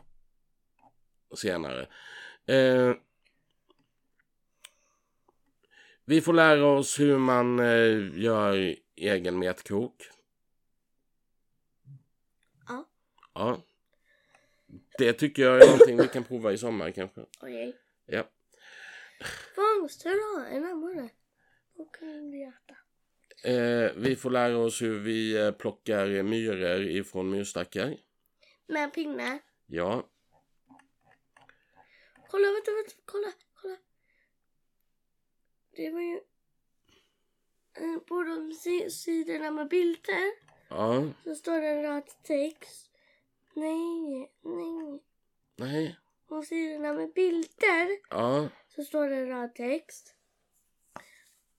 senare. 1.36 1.88
Eh, 2.46 2.94
vi 6.06 6.22
får 6.22 6.34
lära 6.34 6.66
oss 6.66 7.00
hur 7.00 7.18
man 7.18 7.60
eh, 7.60 8.20
gör 8.20 8.76
egen 8.96 9.40
metkrok. 9.40 10.15
Ja. 13.36 13.62
Det 14.98 15.14
tycker 15.14 15.44
jag 15.44 15.62
är 15.64 15.66
någonting 15.68 15.98
vi 15.98 16.08
kan 16.08 16.24
prova 16.24 16.52
i 16.52 16.58
sommar 16.58 16.92
kanske. 16.92 17.22
Okej. 17.42 17.76
Ja. 18.06 18.24
Fångster 19.56 20.10
då? 20.10 20.46
En 20.56 20.66
amore. 20.66 21.10
Vad 21.74 21.92
kan 21.92 22.32
vi 22.32 22.44
äta? 22.44 22.76
Eh, 23.50 23.92
vi 23.96 24.16
får 24.16 24.30
lära 24.30 24.58
oss 24.58 24.82
hur 24.82 25.00
vi 25.00 25.38
eh, 25.38 25.52
plockar 25.52 26.24
myror 26.24 26.82
ifrån 26.82 27.30
myrstackar. 27.30 27.98
Med 28.68 28.84
en 28.84 28.92
pinne. 28.92 29.40
Ja. 29.66 30.10
Kolla, 32.30 32.52
vänta, 32.52 32.72
vänta, 32.72 32.92
kolla, 33.06 33.32
kolla. 33.54 33.78
Det 35.76 35.90
var 35.90 36.02
ju... 36.02 36.20
eh, 37.74 38.00
På 38.00 38.24
de 38.24 38.54
si- 38.54 38.90
sidorna 38.92 39.52
med 39.52 39.68
bilder 39.68 40.32
Ja. 40.70 41.04
så 41.24 41.36
står 41.36 41.62
det 41.62 41.68
en 41.68 41.84
rad 41.84 42.04
text. 42.24 42.85
Nej, 43.56 44.32
nej. 44.42 45.04
Nej. 45.56 45.98
På 46.28 46.42
sidorna 46.42 46.94
med 46.94 47.14
bilder 47.14 47.88
Ja. 48.10 48.50
så 48.76 48.84
står 48.84 49.08
det 49.10 49.16
en 49.16 49.28
rad 49.28 49.56
text. 49.56 50.16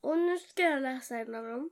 Och 0.00 0.18
nu 0.18 0.38
ska 0.38 0.62
jag 0.62 0.82
läsa 0.82 1.16
en 1.18 1.35
av 1.35 1.44
dem. 1.46 1.70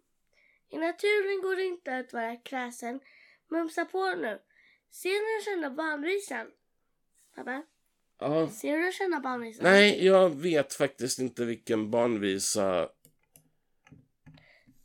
I 0.68 0.78
naturen 0.78 1.40
går 1.42 1.56
det 1.56 1.64
inte 1.64 1.96
att 1.96 2.12
vara 2.12 2.36
kräsen. 2.36 3.00
Mumsa 3.48 3.84
på 3.84 4.14
nu. 4.14 4.40
Ser 4.90 5.38
du 5.38 5.44
känna 5.44 5.70
barnvisan? 5.70 6.50
Pappa, 7.34 7.62
Ja. 8.18 8.48
ser 8.48 8.78
du 8.78 8.92
känna 8.92 9.20
barnvisan? 9.20 9.64
Nej, 9.64 10.06
jag 10.06 10.30
vet 10.30 10.74
faktiskt 10.74 11.18
inte 11.18 11.44
vilken 11.44 11.90
barnvisa 11.90 12.88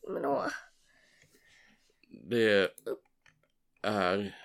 Men 0.07 0.25
åh, 0.25 0.47
det 2.07 2.71
är. 3.81 4.35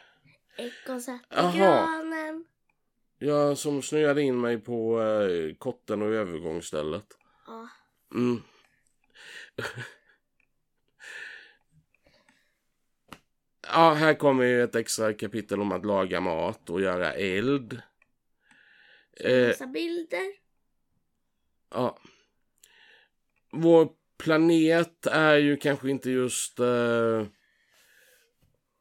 Ekorn 0.56 1.00
satt 1.00 1.20
i 1.20 1.24
Jaha. 1.30 1.52
granen. 1.56 2.44
Jag 3.18 3.58
som 3.58 3.82
snöade 3.82 4.22
in 4.22 4.40
mig 4.40 4.58
på 4.60 5.02
eh, 5.02 5.54
kotten 5.54 6.02
och 6.02 6.08
övergångsstället. 6.08 7.06
Ja, 7.46 7.68
Mm. 8.14 8.42
ja, 13.72 13.92
här 13.94 14.14
kommer 14.14 14.44
ju 14.44 14.62
ett 14.62 14.74
extra 14.74 15.12
kapitel 15.12 15.60
om 15.60 15.72
att 15.72 15.84
laga 15.86 16.20
mat 16.20 16.70
och 16.70 16.80
göra 16.80 17.12
eld. 17.12 17.80
Eh, 19.20 19.32
visa 19.46 19.66
bilder. 19.66 20.32
ja. 21.70 21.98
Vår 23.52 23.88
planet 24.18 25.06
är 25.06 25.36
ju 25.36 25.56
kanske 25.56 25.90
inte 25.90 26.10
just 26.10 26.60
eh, 26.60 27.26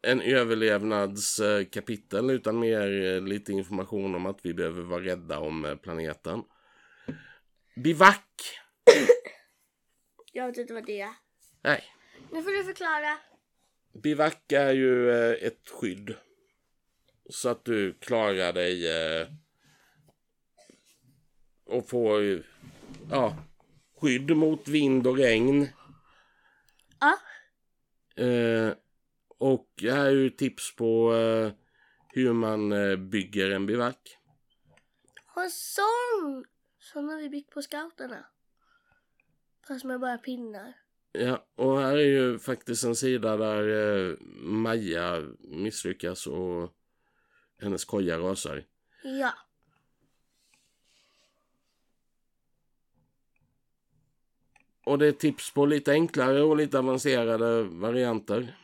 en 0.04 0.22
överlevnadskapitel 0.22 2.30
utan 2.30 2.60
mer 2.60 3.04
eh, 3.04 3.22
lite 3.22 3.52
information 3.52 4.16
om 4.16 4.26
att 4.26 4.40
vi 4.42 4.54
behöver 4.54 4.82
vara 4.82 5.04
rädda 5.04 5.40
om 5.40 5.66
eh, 5.66 5.76
planeten. 5.76 6.44
Bivack! 7.76 8.60
Jag 10.34 10.48
vet 10.48 10.58
inte 10.58 10.74
vad 10.74 10.86
det 10.86 11.02
är. 11.02 11.14
Nej. 11.62 11.84
Nu 12.32 12.44
får 12.44 12.52
du 12.52 12.64
förklara. 12.64 13.18
Bivack 14.04 14.52
är 14.52 14.74
ju 14.74 15.12
eh, 15.12 15.48
ett 15.48 15.70
skydd. 15.70 16.16
Så 17.30 17.50
att 17.50 17.66
du 17.66 17.94
klarar 17.94 18.54
dig 18.54 18.88
och 21.66 21.90
får 21.90 22.44
ja, 23.12 23.36
skydd 24.02 24.38
mot 24.38 24.68
vind 24.68 25.08
och 25.08 25.18
regn. 25.18 25.68
Ja, 27.00 27.18
Eh, 28.16 28.74
och 29.44 29.68
här 29.82 30.06
är 30.06 30.12
ju 30.12 30.30
tips 30.30 30.76
på 30.76 31.14
eh, 31.16 31.52
hur 32.08 32.34
man 32.34 32.72
eh, 32.72 32.96
bygger 32.96 33.50
en 33.50 33.66
bivack. 33.66 34.18
och 35.36 35.52
sån! 35.52 36.46
Sån 36.80 37.10
har 37.10 37.18
vi 37.18 37.30
byggt 37.30 37.54
på 37.54 37.62
scouterna. 37.62 38.26
Fast 39.68 39.86
med 39.86 40.00
bara 40.00 40.18
pinnar. 40.18 40.74
Ja, 41.12 41.46
och 41.56 41.80
här 41.80 41.98
är 41.98 42.06
ju 42.06 42.40
faktiskt 42.40 42.84
en 42.84 42.96
sida 42.96 43.38
där 43.38 43.68
eh, 43.70 44.18
Maja 44.42 45.24
misslyckas 45.40 46.28
och 46.28 46.74
hennes 47.60 47.86
koja 47.86 48.20
rasar. 48.20 48.64
Ja. 49.04 49.34
Och 54.86 54.98
det 54.98 55.08
är 55.08 55.12
tips 55.12 55.54
på 55.54 55.66
lite 55.66 55.92
enklare 55.92 56.42
och 56.42 56.58
lite 56.58 56.80
avancerade 56.80 57.64
varianter. 57.64 58.63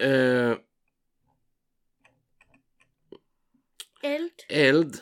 Eh, 0.00 0.56
Eld. 4.02 4.44
eld. 4.48 4.96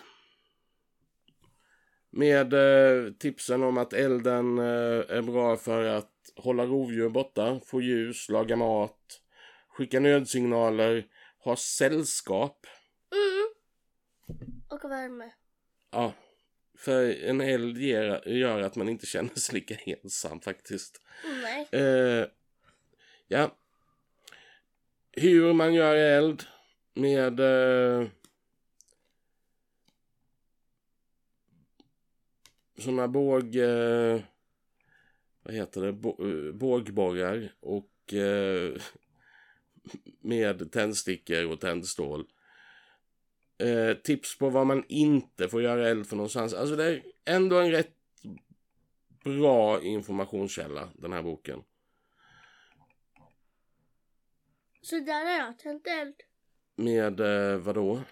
Med 2.11 2.53
eh, 2.53 3.13
tipsen 3.13 3.63
om 3.63 3.79
att 3.79 3.93
elden 3.93 4.59
eh, 4.59 5.05
är 5.09 5.23
bra 5.23 5.57
för 5.57 5.85
att 5.85 6.13
hålla 6.37 6.67
rovdjur 6.67 7.09
borta, 7.09 7.61
få 7.67 7.81
ljus, 7.81 8.29
laga 8.29 8.57
mat, 8.57 9.21
skicka 9.69 10.01
nödsignaler, 10.01 11.07
ha 11.39 11.57
sällskap. 11.57 12.67
Mm. 13.13 13.49
Och 14.69 14.91
värme. 14.91 15.33
Ja, 15.91 16.13
för 16.79 17.25
en 17.25 17.41
eld 17.41 17.79
ger, 17.79 18.29
gör 18.29 18.63
att 18.63 18.77
man 18.77 18.89
inte 18.89 19.07
känner 19.07 19.35
sig 19.35 19.55
lika 19.55 19.75
ensam 20.03 20.41
faktiskt. 20.41 21.01
Nej. 21.43 21.69
Eh, 21.73 22.27
ja. 23.29 23.51
Hur 25.21 25.53
man 25.53 25.75
gör 25.75 25.95
eld 25.97 26.43
med 26.95 27.41
eh, 27.41 28.09
sådana 32.79 33.09
båg... 33.09 33.57
Eh, 33.57 34.21
vad 35.43 35.55
heter 35.55 35.81
det? 35.81 35.93
Bo, 35.93 36.29
eh, 36.29 36.53
bågborrar 36.53 37.53
och 37.61 38.15
eh, 38.15 38.73
med 40.21 40.73
tändstickor 40.73 41.53
och 41.53 41.61
tändstål. 41.61 42.27
Eh, 43.59 43.97
tips 43.97 44.39
på 44.39 44.51
vad 44.51 44.67
man 44.67 44.85
inte 44.89 45.49
får 45.49 45.63
göra 45.63 45.89
eld 45.89 46.07
för 46.07 46.17
någonstans. 46.17 46.55
Alltså 46.55 46.77
det 46.77 46.85
är 46.85 47.03
ändå 47.25 47.59
en 47.59 47.71
rätt 47.71 47.95
bra 49.25 49.83
informationskälla, 49.83 50.89
den 50.95 51.13
här 51.13 51.23
boken. 51.23 51.63
Så 54.81 54.99
där 54.99 55.25
har 55.25 55.47
jag 55.47 55.59
tänt 55.59 55.87
eld. 55.87 56.15
Med 56.77 57.21
eh, 57.21 57.59
vad 57.59 57.75
då? 57.75 58.03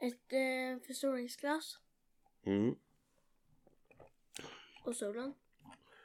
Ett 0.00 0.32
eh, 0.32 0.86
förstoringsglas. 0.86 1.78
Mm. 2.46 2.74
Och 4.84 4.96
solen. 4.96 5.34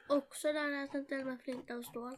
Också 0.08 0.52
där 0.52 0.84
att 0.84 0.94
inte 0.94 1.24
med 1.24 1.40
flinta 1.40 1.76
och 1.76 1.84
stål. 1.84 2.16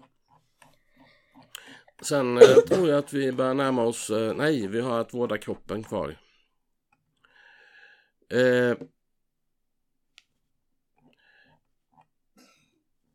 Sen 2.02 2.36
eh, 2.36 2.56
tror 2.68 2.88
jag 2.88 2.98
att 2.98 3.12
vi 3.12 3.32
börjar 3.32 3.54
närma 3.54 3.82
oss, 3.82 4.10
eh, 4.10 4.34
nej 4.34 4.66
vi 4.66 4.80
har 4.80 5.00
att 5.00 5.14
vårda 5.14 5.38
kroppen 5.38 5.82
kvar. 5.82 6.18
Eh, 8.28 8.76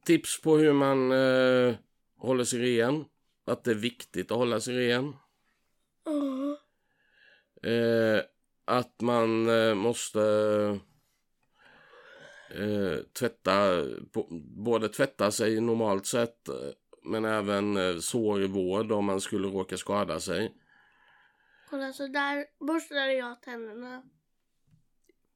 tips 0.05 0.41
på 0.41 0.57
hur 0.57 0.73
man 0.73 1.11
eh, 1.11 1.75
håller 2.17 2.43
sig 2.43 2.59
ren. 2.59 3.05
Att 3.45 3.63
det 3.63 3.71
är 3.71 3.75
viktigt 3.75 4.31
att 4.31 4.37
hålla 4.37 4.59
sig 4.59 4.87
ren. 4.87 5.15
Åh. 6.05 6.53
Eh, 7.71 8.21
att 8.65 9.01
man 9.01 9.49
eh, 9.49 9.75
måste 9.75 10.21
eh, 12.49 13.03
tvätta, 13.19 13.83
både 14.55 14.89
tvätta 14.89 15.31
sig 15.31 15.61
normalt 15.61 16.05
sett 16.05 16.47
eh, 16.47 16.55
men 17.03 17.25
även 17.25 17.77
eh, 17.77 17.97
sårvård 17.99 18.91
om 18.91 19.05
man 19.05 19.21
skulle 19.21 19.47
råka 19.47 19.77
skada 19.77 20.19
sig. 20.19 20.53
Kolla 21.69 21.93
så 21.93 22.07
där 22.07 22.45
borstade 22.59 23.13
jag 23.13 23.41
tänderna. 23.41 24.03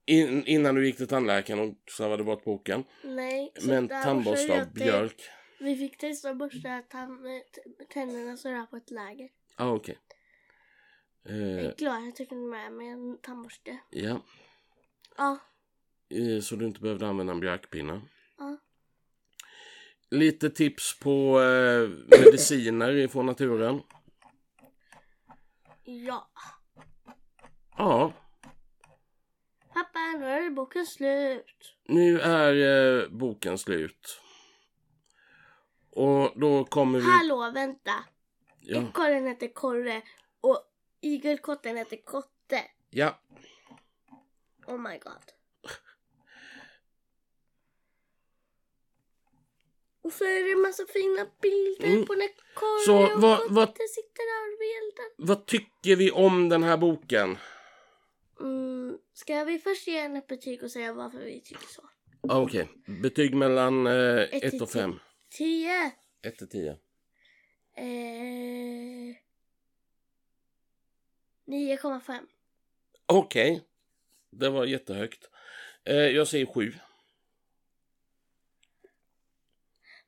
In, 0.05 0.45
innan 0.45 0.75
du 0.75 0.85
gick 0.85 0.97
till 0.97 1.07
tandläkaren 1.07 1.59
och 1.59 1.75
slarvade 1.91 2.23
bort 2.23 2.43
boken. 2.43 2.83
Nej. 3.03 3.53
Men 3.61 3.87
tandborste 3.87 4.61
av 4.61 4.73
björk. 4.73 5.29
Vi 5.59 5.75
fick 5.75 5.97
testa 5.97 6.29
att 6.29 6.37
borsta 6.37 6.81
tänderna 7.89 8.37
sådär 8.37 8.65
på 8.65 8.77
ett 8.77 8.91
läger. 8.91 9.29
Ah, 9.55 9.69
okej. 9.71 9.97
Jag 11.23 11.35
Eh, 11.35 11.65
är 11.65 11.75
glad 11.77 12.07
att 12.07 12.19
jag 12.19 12.29
tog 12.29 12.37
med 12.37 12.73
mig 12.73 12.87
en 12.87 13.17
tandborste. 13.21 13.77
ja, 13.89 14.21
Ja. 15.17 15.39
eh, 16.09 16.41
så 16.41 16.55
du 16.55 16.65
inte 16.65 16.79
behövde 16.81 17.07
använda 17.07 17.33
en 17.33 17.39
björkpinne. 17.39 18.01
Ja. 18.37 18.57
Lite 20.09 20.49
tips 20.49 20.99
på 20.99 21.41
eh, 21.41 21.89
mediciner 22.19 22.91
ifrån 22.95 23.25
naturen. 23.25 23.81
Ja. 25.83 26.29
Ja, 27.77 28.13
Pappa, 29.73 29.99
nu 30.19 30.25
är 30.25 30.49
boken 30.49 30.85
slut. 30.85 31.75
nu 31.85 32.19
är 32.19 32.53
eh, 33.03 33.09
boken 33.09 33.57
slut. 33.57 34.21
Och 35.97 36.39
då 36.39 36.65
kommer 36.65 36.99
vi... 36.99 37.05
Hallå, 37.05 37.51
vänta. 37.53 37.91
Ja, 38.59 38.81
Ekorren 38.89 39.27
heter 39.27 39.47
Korre 39.47 40.01
och 40.41 40.59
igelkotten 41.01 41.77
heter 41.77 41.97
Kotte. 42.05 42.63
ja, 42.89 43.19
Oh 44.67 44.77
my 44.77 44.97
god. 44.97 45.13
Och 50.03 50.13
så 50.13 50.23
är 50.23 50.43
det 50.43 50.51
en 50.51 50.61
massa 50.61 50.83
fina 50.85 51.25
bilder 51.41 51.87
Mm. 51.87 52.05
på 52.05 52.13
när 52.13 52.27
Korre 52.53 52.85
Så 52.85 53.13
och 53.15 53.21
vad- 53.21 53.39
Kotte 53.39 53.53
vad- 53.53 53.69
sitter 53.89 54.23
där 54.33 54.53
och 54.53 54.59
veldar. 54.61 55.35
vad 55.35 55.45
tycker 55.45 55.95
vi 55.95 56.11
om 56.11 56.49
den 56.49 56.63
här 56.63 56.77
boken? 56.77 57.37
Mm, 58.39 58.97
ska 59.13 59.43
vi 59.43 59.59
först 59.59 59.87
ge 59.87 60.01
henne 60.01 60.19
ett 60.19 60.27
betyg 60.27 60.63
och 60.63 60.71
säga 60.71 60.93
varför 60.93 61.17
vi 61.19 61.41
tycker 61.41 61.67
så? 61.67 61.81
Ah, 62.29 62.41
Okej, 62.41 62.69
betyg 63.01 63.35
mellan 63.35 63.87
1 63.87 64.29
Ett 64.33 64.51
till 64.51 64.61
och 64.63 64.69
5. 64.69 64.99
10. 65.29 65.91
1 66.21 66.37
till 66.37 66.49
10. 66.49 66.77
Eh, 67.75 69.15
9,5. 71.45 72.27
Okej, 73.05 73.61
det 74.29 74.49
var 74.49 74.65
jättehögt. 74.65 75.29
Eh, 75.83 75.95
jag 75.95 76.27
säger 76.27 76.45
7. 76.45 76.73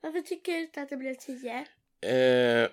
Varför 0.02 0.22
tycker 0.22 0.52
du 0.52 0.60
inte 0.60 0.82
att 0.82 0.90
det 0.90 0.98
blev 0.98 1.16
10? 1.16 1.68
Eh, 2.02 2.70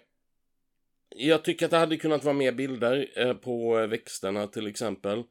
jag 1.08 1.44
tycker 1.44 1.64
att 1.64 1.70
det 1.70 1.78
hade 1.78 1.96
kunnat 1.96 2.24
vara 2.24 2.34
mer 2.34 2.52
bilder 2.52 3.12
eh, 3.16 3.34
på 3.34 3.78
eh, 3.78 3.86
växterna 3.86 4.46
till 4.46 4.66
exempel. 4.66 5.24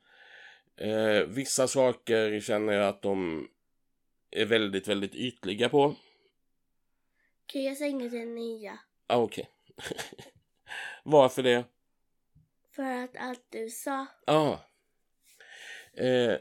Eh, 0.77 1.19
vissa 1.27 1.67
saker 1.67 2.39
känner 2.39 2.73
jag 2.73 2.87
att 2.87 3.01
de 3.01 3.47
är 4.31 4.45
väldigt, 4.45 4.87
väldigt 4.87 5.15
ytliga 5.15 5.69
på. 5.69 5.95
Okej, 7.45 7.65
jag 7.65 7.77
säger 7.77 8.09
till 8.09 8.21
en 8.21 8.35
9. 8.35 8.79
Ah, 9.07 9.17
Okej. 9.17 9.49
Varför 11.03 11.43
det? 11.43 11.63
För 12.71 12.83
att 12.83 13.17
allt 13.17 13.45
du 13.49 13.69
sa. 13.69 14.05
Ja. 14.25 14.65
Eh, 15.93 16.35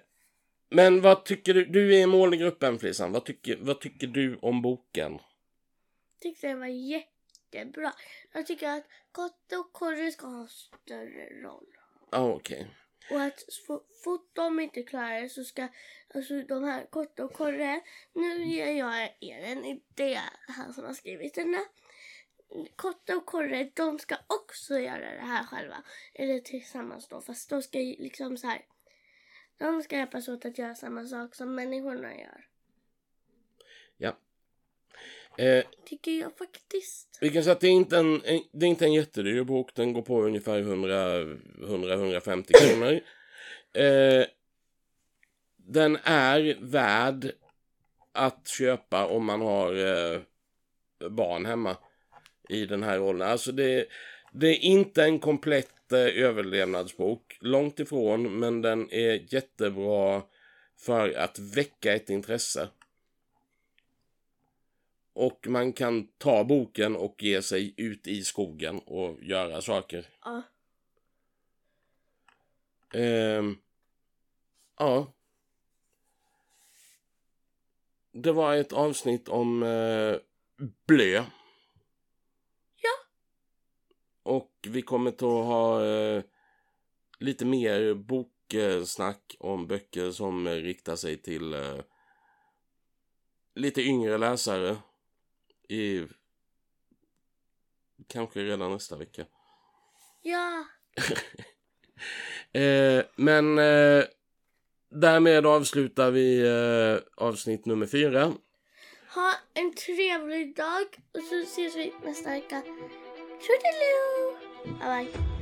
men 0.71 1.01
vad 1.01 1.25
tycker 1.25 1.55
du? 1.55 1.65
Du 1.65 1.95
är 1.95 2.03
i 2.03 2.07
målgruppen 2.07 2.79
Flissan. 2.79 3.13
Vad 3.13 3.25
tycker, 3.25 3.57
vad 3.61 3.81
tycker 3.81 4.07
du 4.07 4.39
om 4.43 4.63
boken? 4.63 5.19
tyckte 6.21 6.47
den 6.47 6.61
var 6.61 6.67
jättebra. 6.67 7.93
Jag 8.33 8.47
tycker 8.47 8.69
att 8.69 8.85
Kotte 9.13 9.57
och 9.57 9.73
Korre 9.73 10.13
ska 10.13 10.27
ha 10.27 10.47
större 10.47 11.43
roll. 11.43 11.67
Ja, 12.11 12.33
okej. 12.33 12.67
Och 13.11 13.21
att 13.21 13.45
så 13.49 13.83
fort 14.05 14.31
de 14.33 14.61
inte 14.61 14.83
klarar 14.83 15.21
det 15.21 15.29
så 15.29 15.45
ska 15.45 15.69
alltså 16.15 16.43
de 16.43 16.65
här 16.65 16.87
Kotte 16.91 17.25
och 17.25 17.33
Korre, 17.33 17.81
nu 18.13 18.45
ger 18.45 18.73
jag 18.73 19.17
er 19.21 19.39
en 19.39 19.65
idé, 19.65 20.21
han 20.49 20.75
som 20.75 20.85
har 20.85 20.93
skrivit 20.93 21.35
den 21.35 21.55
här. 21.55 21.65
Kotte 22.77 23.15
och 23.15 23.27
Korre, 23.27 23.71
de 23.75 23.99
ska 23.99 24.17
också 24.27 24.79
göra 24.79 25.15
det 25.15 25.27
här 25.27 25.45
själva. 25.45 25.83
Eller 26.15 26.41
tillsammans 26.41 27.09
då, 27.09 27.21
fast 27.21 27.51
de 27.51 27.63
ska 27.63 27.79
liksom 27.79 28.37
så 28.37 28.47
här. 28.47 28.65
De 29.59 29.83
ska 29.83 29.97
hjälpas 29.97 30.29
åt 30.29 30.45
att 30.45 30.59
göra 30.59 30.75
samma 30.75 31.07
sak 31.07 31.35
som 31.35 31.55
människorna 31.55 32.15
gör. 32.19 32.49
Eh, 35.39 35.65
Tycker 35.85 36.11
jag 36.21 36.37
faktiskt. 36.39 37.19
vi 37.21 37.31
kan 37.31 37.43
säga 37.43 37.53
att 37.53 37.61
det 37.61 37.67
är 37.67 37.71
inte 37.71 37.97
en, 37.97 38.23
en, 38.25 38.41
det 38.53 38.67
är 38.67 38.71
inte 38.71 38.85
en 38.85 38.93
jättedyr 38.93 39.45
bok. 39.45 39.75
Den 39.75 39.93
går 39.93 40.03
på 40.03 40.23
ungefär 40.23 40.63
100-150 40.63 42.53
kronor. 42.53 43.01
Eh, 43.73 44.27
den 45.57 45.99
är 46.05 46.57
värd 46.61 47.33
att 48.13 48.49
köpa 48.49 49.07
om 49.07 49.25
man 49.25 49.41
har 49.41 49.75
eh, 49.75 50.21
barn 51.11 51.47
hemma 51.47 51.77
i 52.49 52.67
den 52.67 52.83
här 52.83 53.01
åldern. 53.01 53.29
Alltså 53.29 53.53
det, 53.53 53.87
det 54.33 54.47
är 54.49 54.59
inte 54.65 55.05
en 55.05 55.19
komplett 55.19 55.93
eh, 55.93 55.99
överlevnadsbok. 56.25 57.39
Långt 57.41 57.81
ifrån, 57.81 58.39
men 58.39 58.63
den 58.63 58.91
är 58.91 59.35
jättebra 59.35 60.23
för 60.79 61.13
att 61.19 61.39
väcka 61.39 61.95
ett 61.95 62.11
intresse. 62.11 62.69
Och 65.15 65.47
man 65.49 65.73
kan 65.73 66.07
ta 66.19 66.45
boken 66.45 66.97
och 66.97 67.23
ge 67.23 67.43
sig 67.43 67.75
ut 67.77 68.07
i 68.07 68.25
skogen 68.25 68.79
och 68.79 69.23
göra 69.23 69.61
saker. 69.61 70.07
Ja. 70.25 70.43
Ehm, 72.95 73.57
ja. 74.79 75.13
Det 78.13 78.33
var 78.33 78.57
ett 78.57 78.73
avsnitt 78.73 79.29
om 79.29 79.63
eh, 79.63 80.17
blö. 80.87 81.25
Ja. 82.77 82.95
Och 84.23 84.53
vi 84.69 84.83
kommer 84.83 85.11
att 85.11 85.21
ha 85.21 85.85
eh, 85.87 86.23
lite 87.19 87.45
mer 87.45 87.95
boksnack 87.95 89.37
om 89.39 89.67
böcker 89.67 90.11
som 90.11 90.49
riktar 90.49 90.97
sig 90.97 91.17
till 91.17 91.55
eh, 91.55 91.81
lite 93.55 93.83
yngre 93.83 94.19
läsare. 94.19 94.77
I 95.75 96.09
kanske 98.09 98.41
redan 98.41 98.73
nästa 98.73 98.97
vecka. 98.97 99.25
Ja. 100.23 100.65
Eh, 102.53 103.05
men 103.17 103.59
eh, 103.59 104.05
därmed 104.91 105.47
avslutar 105.47 106.11
vi 106.11 106.41
eh, 106.41 107.25
avsnitt 107.25 107.67
nummer 107.67 107.87
fyra. 107.87 108.33
Ha 109.15 109.33
en 109.55 109.75
trevlig 109.75 110.57
dag 110.57 110.87
och 111.15 111.23
så 111.23 111.35
ses 111.35 111.77
vi 111.77 111.93
nästa 112.05 112.31
vecka. 112.31 112.63
Tjodiloo! 113.41 114.37
Bye 114.65 115.05
bye. 115.05 115.35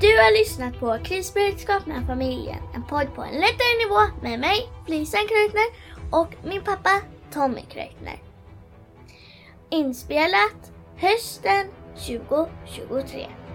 Du 0.00 0.06
har 0.06 0.38
lyssnat 0.38 0.80
på 0.80 0.98
Krisberedskap 1.04 1.86
med 1.86 2.06
familjen. 2.06 2.62
En 2.74 2.86
podd 2.86 3.14
på 3.14 3.22
en 3.22 3.40
lättare 3.40 3.74
nivå 3.84 4.00
med 4.22 4.40
mig, 4.40 4.68
Flisan 4.86 5.26
Kreutner 5.28 5.68
och 6.12 6.34
min 6.44 6.64
pappa 6.64 7.02
Tommy 7.32 7.62
Kreutner. 7.62 8.25
Inspelat 9.70 10.72
hösten 10.96 11.66
2023. 11.96 13.45